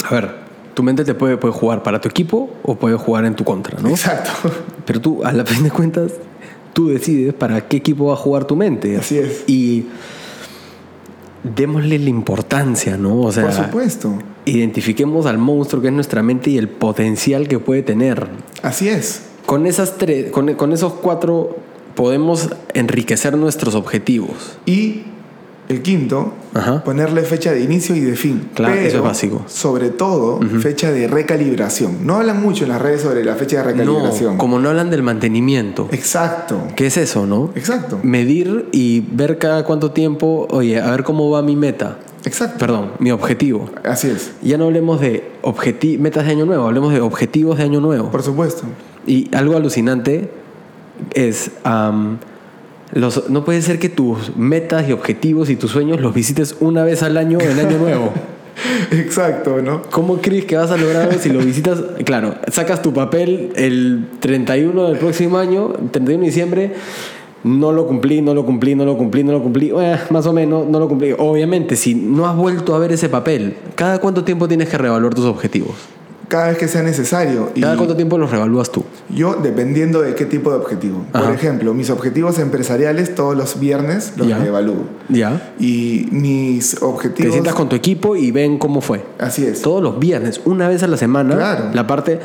[0.08, 0.34] A ver,
[0.74, 3.80] tu mente te puede, puede jugar para tu equipo o puede jugar en tu contra,
[3.80, 3.88] ¿no?
[3.88, 4.30] Exacto.
[4.86, 6.12] Pero tú, a la fin de cuentas,
[6.72, 8.96] tú decides para qué equipo va a jugar tu mente.
[8.96, 9.44] Así es.
[9.46, 9.86] Y
[11.42, 13.22] démosle la importancia, ¿no?
[13.22, 14.18] O sea, Por supuesto.
[14.46, 18.26] Identifiquemos al monstruo que es nuestra mente y el potencial que puede tener.
[18.62, 19.22] Así es.
[19.44, 21.56] Con esas tres, con, con esos cuatro
[21.94, 24.56] podemos enriquecer nuestros objetivos.
[24.64, 25.02] Y
[25.68, 26.32] el quinto,
[26.84, 28.50] ponerle fecha de inicio y de fin.
[28.54, 29.42] Claro, eso es básico.
[29.48, 32.06] Sobre todo, fecha de recalibración.
[32.06, 34.34] No hablan mucho en las redes sobre la fecha de recalibración.
[34.34, 35.88] No, como no hablan del mantenimiento.
[35.90, 36.60] Exacto.
[36.76, 37.50] ¿Qué es eso, no?
[37.56, 37.98] Exacto.
[38.02, 41.98] Medir y ver cada cuánto tiempo, oye, a ver cómo va mi meta.
[42.26, 42.58] Exacto.
[42.58, 43.70] Perdón, mi objetivo.
[43.84, 44.32] Así es.
[44.42, 45.22] Ya no hablemos de
[45.98, 48.10] metas de año nuevo, hablemos de objetivos de año nuevo.
[48.10, 48.64] Por supuesto.
[49.06, 50.28] Y algo alucinante
[51.14, 51.52] es...
[52.92, 56.82] los, no puede ser que tus metas y objetivos y tus sueños los visites una
[56.82, 58.12] vez al año en Año Nuevo.
[58.90, 59.82] Exacto, ¿no?
[59.90, 61.80] ¿Cómo crees que vas a lograrlo si lo visitas?
[62.04, 66.72] Claro, sacas tu papel el 31 del próximo año, 31 de diciembre,
[67.46, 70.32] no lo cumplí, no lo cumplí, no lo cumplí, no lo cumplí, eh, más o
[70.32, 71.14] menos, no lo cumplí.
[71.16, 75.14] Obviamente, si no has vuelto a ver ese papel, ¿cada cuánto tiempo tienes que reevaluar
[75.14, 75.76] tus objetivos?
[76.28, 77.50] cada vez que sea necesario.
[77.60, 78.84] ¿Cada cuánto tiempo los revalúas tú?
[79.08, 81.04] Yo, dependiendo de qué tipo de objetivo.
[81.12, 84.86] Por ejemplo, mis objetivos empresariales todos los viernes los reevalúo.
[85.08, 85.52] Ya.
[85.58, 87.26] Y mis objetivos.
[87.26, 89.04] Te sientas con tu equipo y ven cómo fue.
[89.18, 89.62] Así es.
[89.62, 91.36] Todos los viernes, una vez a la semana.
[91.36, 91.70] Claro.
[91.72, 92.18] La parte.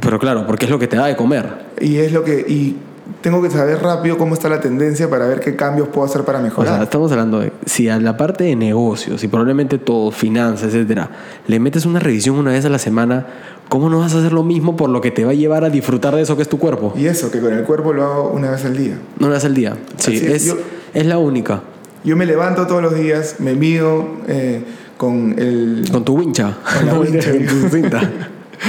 [0.00, 1.48] Pero claro, porque es lo que te da de comer.
[1.80, 2.40] Y es lo que.
[2.40, 2.76] Y
[3.20, 6.40] tengo que saber rápido cómo está la tendencia para ver qué cambios puedo hacer para
[6.40, 6.72] mejorar.
[6.72, 10.74] O sea, estamos hablando de si a la parte de negocios y probablemente todo, finanzas,
[10.74, 11.10] etcétera,
[11.46, 13.26] le metes una revisión una vez a la semana,
[13.68, 15.70] ¿cómo no vas a hacer lo mismo por lo que te va a llevar a
[15.70, 16.92] disfrutar de eso que es tu cuerpo?
[16.96, 18.98] Y eso, que con el cuerpo lo hago una vez al día.
[19.18, 20.54] Una vez al día, sí, es,
[20.94, 21.62] es, la única.
[22.04, 24.62] Yo me levanto todos los días, me mido eh,
[24.96, 25.88] con el...
[25.90, 26.58] Con tu wincha.
[26.76, 27.32] Con la wincha.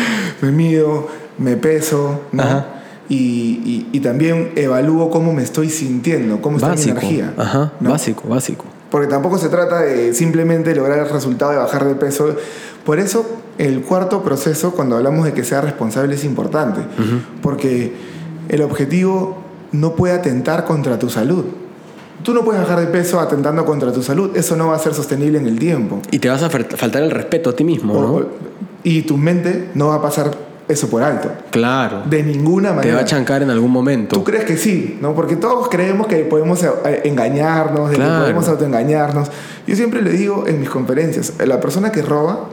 [0.42, 2.79] me mido, me peso, ¿no?
[3.10, 7.34] Y, también evalúo cómo me estoy sintiendo, cómo está mi energía.
[7.38, 8.66] Ajá, básico, básico.
[8.90, 12.36] Porque tampoco se trata de simplemente lograr el resultado de bajar de peso.
[12.86, 13.26] Por eso
[13.58, 16.82] el cuarto proceso, cuando hablamos de que sea responsable, es importante.
[17.42, 17.94] Porque
[18.48, 19.38] el objetivo
[19.72, 21.46] no puede atentar contra tu salud.
[22.24, 24.36] Tú no puedes bajar de peso atentando contra tu salud.
[24.36, 26.02] Eso no va a ser sostenible en el tiempo.
[26.12, 28.50] Y te vas a faltar el respeto a ti mismo, ¿no?
[28.84, 30.32] y tu mente no va a pasar
[30.70, 31.32] eso por alto.
[31.50, 32.04] Claro.
[32.06, 32.84] De ninguna manera.
[32.84, 34.16] Te va a chancar en algún momento.
[34.16, 35.16] Tú crees que sí, ¿no?
[35.16, 39.30] Porque todos creemos que podemos eh, engañarnos, de que podemos autoengañarnos.
[39.66, 42.50] Yo siempre le digo en mis conferencias, la persona que roba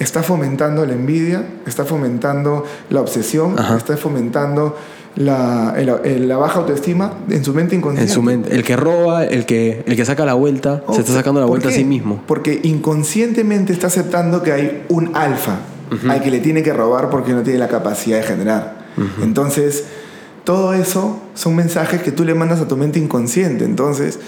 [0.00, 4.76] está fomentando la envidia, está fomentando la obsesión, está fomentando
[5.14, 8.10] la, la, baja autoestima en su mente inconsciente.
[8.10, 8.54] En su mente.
[8.54, 11.68] El que roba, el que, el que saca la vuelta, se está sacando la vuelta
[11.68, 12.22] a sí mismo.
[12.26, 15.60] Porque inconscientemente está aceptando que hay un alfa
[16.08, 18.86] hay que le tiene que robar porque no tiene la capacidad de generar.
[19.22, 19.84] Entonces,
[20.44, 23.64] todo eso son mensajes que tú le mandas a tu mente inconsciente.
[23.64, 24.18] Entonces,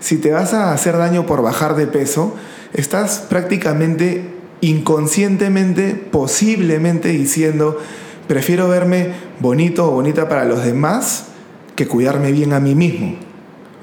[0.00, 2.34] si te vas a hacer daño por bajar de peso,
[2.72, 7.78] estás prácticamente inconscientemente, posiblemente diciendo,
[8.26, 11.26] prefiero verme bonito o bonita para los demás
[11.74, 13.16] que cuidarme bien a mí mismo.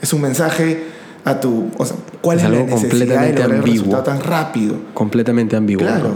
[0.01, 0.92] Es un mensaje
[1.25, 1.69] a tu...
[1.77, 3.97] O sea, ¿cuál es, algo completamente ambiguo.
[3.99, 4.75] tan rápido?
[4.93, 5.85] Completamente ambiguo.
[5.85, 6.15] Claro,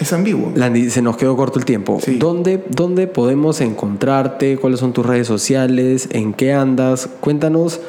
[0.00, 0.52] es, ambiguo.
[0.54, 1.98] Landy, se nos quedó corto el tiempo.
[2.18, 4.56] ¿Dónde, ¿Dónde podemos encontrarte?
[4.58, 6.08] ¿Cuáles son tus redes sociales?
[6.12, 7.08] ¿En qué andas?
[7.20, 7.80] Cuéntanos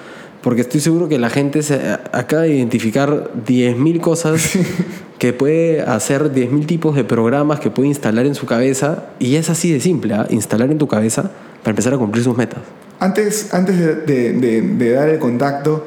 [0.45, 4.51] porque estoy seguro que la gente se acaba de identificar 10.000 cosas
[5.17, 9.49] que puede hacer, 10.000 tipos de programas que puede instalar en su cabeza y es
[9.49, 10.27] así de simple, ¿ah?
[10.29, 11.31] instalar en tu cabeza
[11.63, 12.59] para empezar a cumplir sus metas.
[12.99, 15.83] Antes, antes de, de dar el contacto,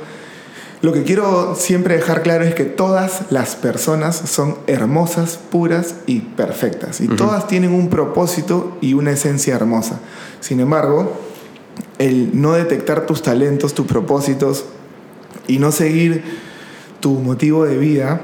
[0.80, 6.20] lo que quiero siempre dejar claro es que todas las personas son hermosas, puras y
[6.20, 7.00] perfectas.
[7.00, 9.98] Y todas tienen un propósito y una esencia hermosa.
[10.40, 11.12] Sin embargo,
[11.98, 14.66] el no detectar tus talentos, tus propósitos
[15.48, 16.22] y no seguir
[17.00, 18.20] tu motivo de vida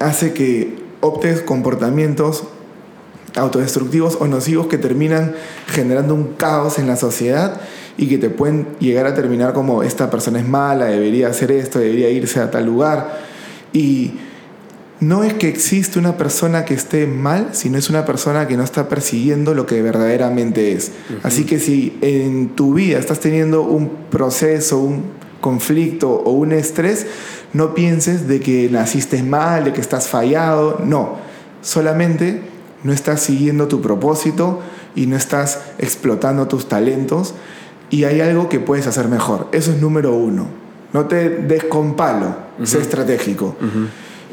[0.00, 2.44] hace que optes comportamientos
[3.36, 5.34] autodestructivos o nocivos que terminan
[5.68, 7.60] generando un caos en la sociedad
[7.96, 11.78] y que te pueden llegar a terminar como esta persona es mala, debería hacer esto,
[11.78, 13.20] debería irse a tal lugar.
[13.72, 14.14] Y
[15.00, 18.64] no es que existe una persona que esté mal, sino es una persona que no
[18.64, 20.92] está persiguiendo lo que verdaderamente es.
[21.22, 25.04] Así que si en tu vida estás teniendo un proceso, un
[25.40, 27.06] conflicto o un estrés,
[27.52, 31.18] no pienses de que naciste mal, de que estás fallado, no.
[31.60, 32.42] Solamente
[32.82, 34.60] no estás siguiendo tu propósito
[34.96, 37.34] y no estás explotando tus talentos
[37.94, 39.46] y hay algo que puedes hacer mejor.
[39.52, 40.48] Eso es número uno.
[40.92, 42.34] No te des con palo,
[42.64, 43.56] sé estratégico.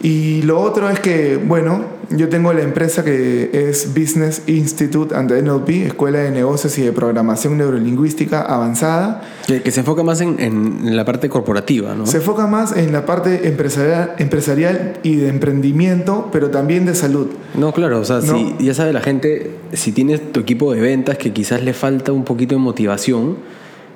[0.02, 5.32] Y lo otro es que, bueno, yo tengo la empresa que es Business Institute and
[5.32, 9.22] NLP, Escuela de Negocios y de Programación Neurolingüística Avanzada.
[9.46, 12.06] Que, se enfoca más en, en, la parte corporativa, ¿no?
[12.08, 17.28] Se enfoca más en la parte empresarial, empresarial y de emprendimiento, pero también de salud.
[17.54, 21.18] No, claro, o sea, si, ya sabe la gente, si tienes tu equipo de ventas
[21.18, 23.38] que quizás le falta un poquito de motivación,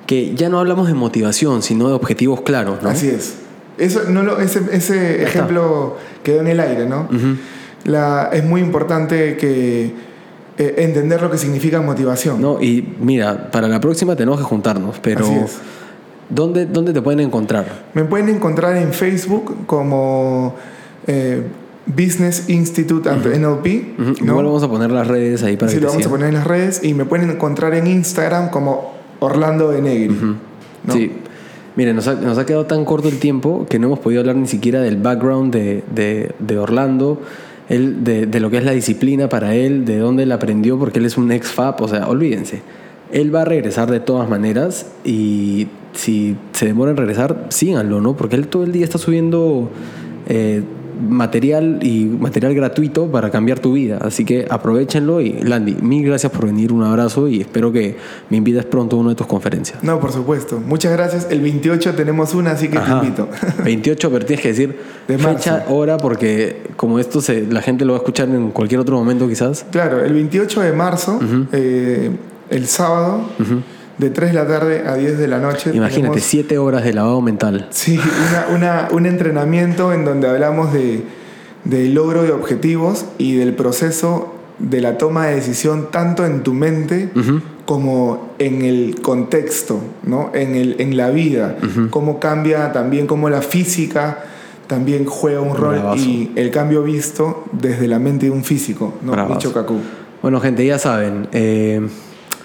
[0.06, 2.90] que ya no hablamos de motivación, sino de objetivos claros, ¿no?
[2.90, 3.45] Así es.
[3.78, 7.08] Eso, no lo, ese, ese ejemplo quedó en el aire, ¿no?
[7.84, 9.92] La, es muy importante que
[10.58, 12.40] eh, entender lo que significa motivación.
[12.40, 15.58] No, y mira, para la próxima tenemos que juntarnos, pero Así es.
[16.30, 17.84] ¿dónde, ¿dónde te pueden encontrar?
[17.94, 20.54] Me pueden encontrar en Facebook como
[21.06, 21.42] eh,
[21.86, 23.98] Business Institute and NLP.
[23.98, 24.12] ¿no?
[24.12, 26.34] Igual vamos a poner las redes ahí para sí, que lo vamos a poner en
[26.34, 30.16] las redes y me pueden encontrar en Instagram como Orlando de Negri.
[30.90, 31.12] Sí,
[31.76, 34.80] Mire, nos ha, quedado tan corto el tiempo que no hemos podido hablar ni siquiera
[34.80, 37.20] del background de, Orlando,
[37.68, 41.04] de, de, lo que es la disciplina para él, de dónde él aprendió, porque él
[41.04, 42.62] es un ex-FAP, o sea, olvídense.
[43.12, 48.16] Él va a regresar de todas maneras y si se demora en regresar, síganlo, ¿no?
[48.16, 49.70] Porque él todo el día está subiendo
[50.28, 50.62] eh,
[51.00, 53.98] material y material gratuito para cambiar tu vida.
[54.00, 57.96] Así que aprovechenlo y Landy, mil gracias por venir, un abrazo y espero que
[58.30, 59.82] me invites pronto a una de tus conferencias.
[59.82, 60.60] No, por supuesto.
[60.60, 61.28] Muchas gracias.
[61.30, 63.28] El 28 tenemos una, así que te invito.
[63.64, 64.78] 28, pero tienes que decir
[65.08, 68.80] de fecha, hora, porque como esto se, la gente lo va a escuchar en cualquier
[68.80, 69.66] otro momento quizás.
[69.70, 71.20] Claro, el 28 de marzo,
[71.52, 72.10] eh,
[72.50, 73.22] el sábado
[73.98, 75.70] de 3 de la tarde a 10 de la noche.
[75.74, 77.68] Imagínate, 7 horas de lavado mental.
[77.70, 77.98] Sí,
[78.92, 81.04] un entrenamiento en donde hablamos de,
[81.88, 87.10] logro de objetivos y del proceso de la toma de decisión tanto en tu mente
[87.66, 90.30] como en el contexto, ¿no?
[90.34, 91.56] en, el, en la vida,
[91.90, 94.24] cómo cambia también, cómo la física
[94.66, 99.28] también juega un rol y el cambio visto desde la mente de un físico, ¿no?
[99.28, 99.52] Dicho
[100.22, 101.86] Bueno, gente, ya saben, eh,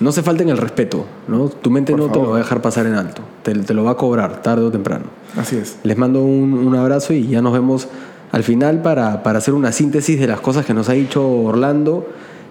[0.02, 1.48] no se falten el respeto, ¿no?
[1.48, 3.96] Tu mente no te lo va a dejar pasar en alto, te, lo va a
[3.96, 5.06] cobrar tarde o temprano.
[5.38, 5.78] Así es.
[5.84, 7.88] Les mando un, abrazo y ya nos vemos
[8.32, 12.08] al final para, hacer una síntesis de las cosas que nos ha dicho Orlando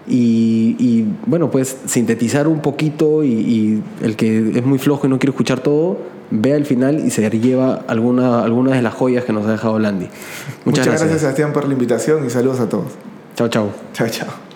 [0.07, 5.31] y, bueno, pues sintetizar un poquito y, el que es muy flojo y no quiere
[5.31, 5.97] escuchar todo,
[6.31, 9.77] vea el final y se lleva alguna, algunas de las joyas que nos ha dejado
[9.77, 10.05] Landy.
[10.05, 11.01] Muchas, Muchas gracias.
[11.01, 12.93] gracias Sebastián por la invitación y saludos a todos.
[13.35, 13.69] Chao, chao.
[13.93, 14.50] Chao, chao.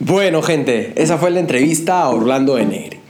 [0.00, 3.00] Bueno, gente, esa fue la entrevista a Orlando de.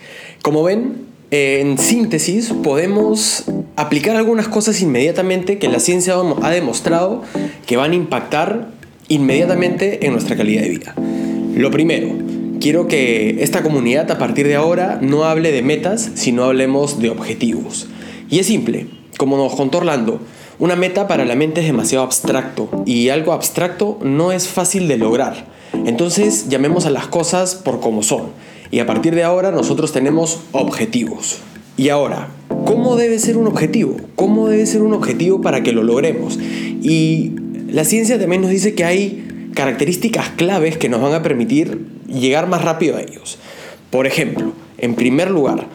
[0.41, 3.45] Como ven, en síntesis podemos
[3.77, 7.23] aplicar algunas cosas inmediatamente que la ciencia ha demostrado
[7.67, 8.69] que van a impactar
[9.09, 10.95] inmediatamente en nuestra calidad de vida.
[11.55, 12.09] Lo primero,
[12.59, 17.11] quiero que esta comunidad a partir de ahora no hable de metas, sino hablemos de
[17.11, 17.87] objetivos.
[18.31, 18.87] Y es simple,
[19.19, 20.23] como nos contó Orlando,
[20.59, 24.97] una meta para la mente es demasiado abstracto y algo abstracto no es fácil de
[24.97, 25.58] lograr.
[25.87, 28.29] Entonces llamemos a las cosas por como son.
[28.71, 31.39] Y a partir de ahora nosotros tenemos objetivos.
[31.77, 32.29] Y ahora,
[32.65, 33.97] ¿cómo debe ser un objetivo?
[34.17, 36.39] ¿Cómo debe ser un objetivo para que lo logremos?
[36.83, 37.33] Y
[37.71, 42.49] la ciencia también nos dice que hay características claves que nos van a permitir llegar
[42.49, 43.39] más rápido a ellos.
[43.91, 45.67] Por ejemplo, en primer lugar,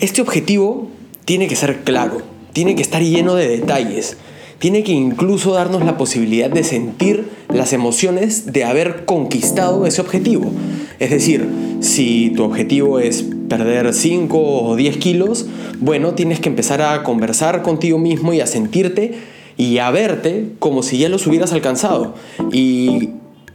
[0.00, 0.88] este objetivo
[1.24, 2.22] tiene que ser claro,
[2.52, 4.16] tiene que estar lleno de detalles
[4.58, 10.50] tiene que incluso darnos la posibilidad de sentir las emociones de haber conquistado ese objetivo.
[10.98, 11.48] Es decir,
[11.80, 15.46] si tu objetivo es perder 5 o 10 kilos,
[15.78, 19.14] bueno, tienes que empezar a conversar contigo mismo y a sentirte
[19.56, 22.14] y a verte como si ya los hubieras alcanzado.
[22.52, 23.10] Y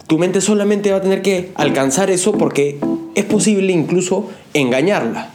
[0.07, 2.79] tu mente solamente va a tener que alcanzar eso porque
[3.15, 5.32] es posible incluso engañarla.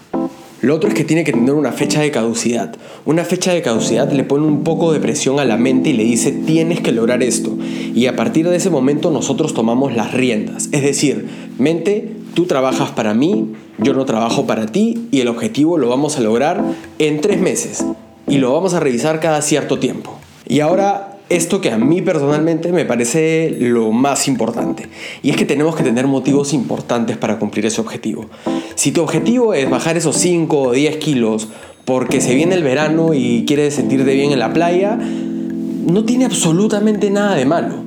[0.60, 2.74] Lo otro es que tiene que tener una fecha de caducidad.
[3.04, 6.02] Una fecha de caducidad le pone un poco de presión a la mente y le
[6.02, 7.56] dice tienes que lograr esto.
[7.94, 10.68] Y a partir de ese momento nosotros tomamos las riendas.
[10.72, 11.28] Es decir,
[11.58, 16.16] mente, tú trabajas para mí, yo no trabajo para ti y el objetivo lo vamos
[16.16, 16.60] a lograr
[16.98, 17.84] en tres meses.
[18.26, 20.18] Y lo vamos a revisar cada cierto tiempo.
[20.48, 24.88] Y ahora esto que a mí personalmente me parece lo más importante.
[25.22, 28.26] Y es que tenemos que tener motivos importantes para cumplir ese objetivo.
[28.74, 31.48] Si tu objetivo es bajar esos 5 o 10 kilos
[31.84, 37.10] porque se viene el verano y quieres sentirte bien en la playa, no tiene absolutamente
[37.10, 37.84] nada de malo.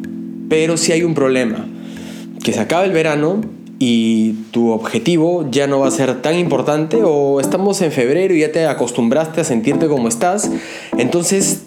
[0.49, 1.65] Pero si hay un problema,
[2.43, 3.41] que se acaba el verano
[3.79, 8.41] y tu objetivo ya no va a ser tan importante o estamos en febrero y
[8.41, 10.51] ya te acostumbraste a sentirte como estás,
[10.97, 11.63] entonces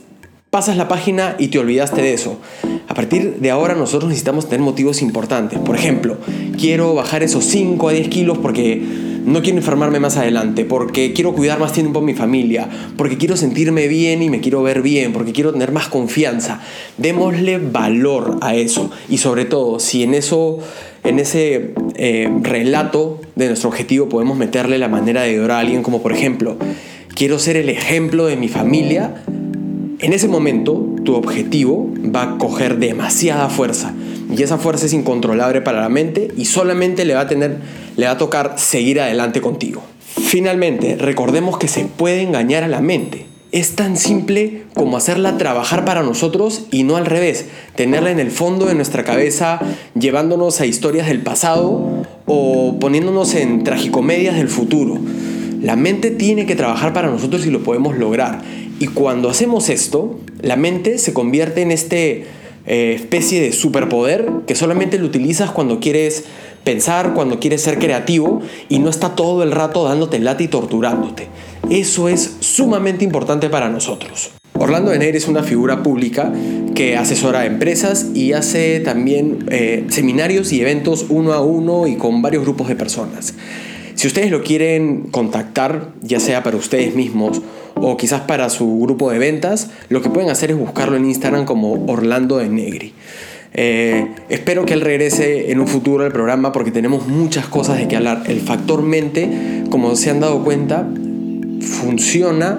[0.55, 2.39] pasas la página y te olvidaste de eso.
[2.87, 5.59] A partir de ahora nosotros necesitamos tener motivos importantes.
[5.59, 6.17] Por ejemplo,
[6.57, 8.81] quiero bajar esos 5 a 10 kilos porque
[9.25, 13.37] no quiero enfermarme más adelante, porque quiero cuidar más tiempo a mi familia, porque quiero
[13.37, 16.61] sentirme bien y me quiero ver bien, porque quiero tener más confianza.
[16.99, 18.93] Démosle valor a eso.
[19.09, 20.61] Y sobre todo, si en eso,
[21.03, 25.83] en ese eh, relato de nuestro objetivo podemos meterle la manera de ayudar a alguien,
[25.83, 26.57] como por ejemplo,
[27.13, 29.25] quiero ser el ejemplo de mi familia,
[29.99, 33.95] en ese momento, tu objetivo va a coger demasiada fuerza
[34.35, 37.59] y esa fuerza es incontrolable para la mente y solamente le va a tener
[37.97, 39.83] le va a tocar seguir adelante contigo.
[40.17, 43.27] Finalmente, recordemos que se puede engañar a la mente.
[43.53, 47.47] Es tan simple como hacerla trabajar para nosotros y no al revés,
[47.77, 49.61] tenerla en el fondo de nuestra cabeza
[49.99, 54.99] llevándonos a historias del pasado o poniéndonos en tragicomedias del futuro.
[55.63, 58.43] La mente tiene que trabajar para nosotros y lo podemos lograr.
[58.81, 62.27] Y cuando hacemos esto, la mente se convierte en este
[62.67, 66.25] eh, especie de superpoder que solamente lo utilizas cuando quieres
[66.65, 71.29] pensar cuando quieres ser creativo y no está todo el rato dándote lata y torturándote.
[71.71, 74.33] Eso es sumamente importante para nosotros.
[74.55, 76.33] Orlando de Negri es una figura pública
[76.75, 81.97] que asesora a empresas y hace también eh, seminarios y eventos uno a uno y
[81.97, 83.35] con varios grupos de personas.
[83.95, 87.43] Si ustedes lo quieren contactar, ya sea para ustedes mismos
[87.75, 91.45] o quizás para su grupo de ventas, lo que pueden hacer es buscarlo en Instagram
[91.45, 92.93] como Orlando de Negri.
[93.57, 97.87] Eh, espero que él regrese en un futuro al programa porque tenemos muchas cosas de
[97.87, 98.25] que hablar.
[98.27, 100.89] El factor mente, como se han dado cuenta,
[101.61, 102.59] funciona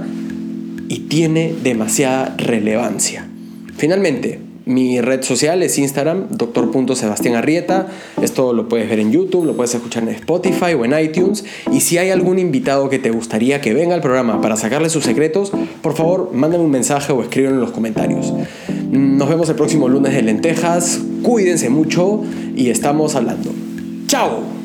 [0.88, 3.28] y tiene demasiada relevancia.
[3.76, 6.28] Finalmente, mi red social es Instagram,
[7.36, 7.88] Arrieta.
[8.22, 11.46] Esto lo puedes ver en YouTube, lo puedes escuchar en Spotify o en iTunes.
[11.72, 15.04] Y si hay algún invitado que te gustaría que venga al programa para sacarle sus
[15.04, 15.52] secretos,
[15.82, 18.34] por favor, mándame un mensaje o escríbelo en los comentarios.
[18.90, 21.00] Nos vemos el próximo lunes de Lentejas.
[21.22, 22.24] Cuídense mucho
[22.56, 23.52] y estamos hablando.
[24.08, 24.65] ¡Chao!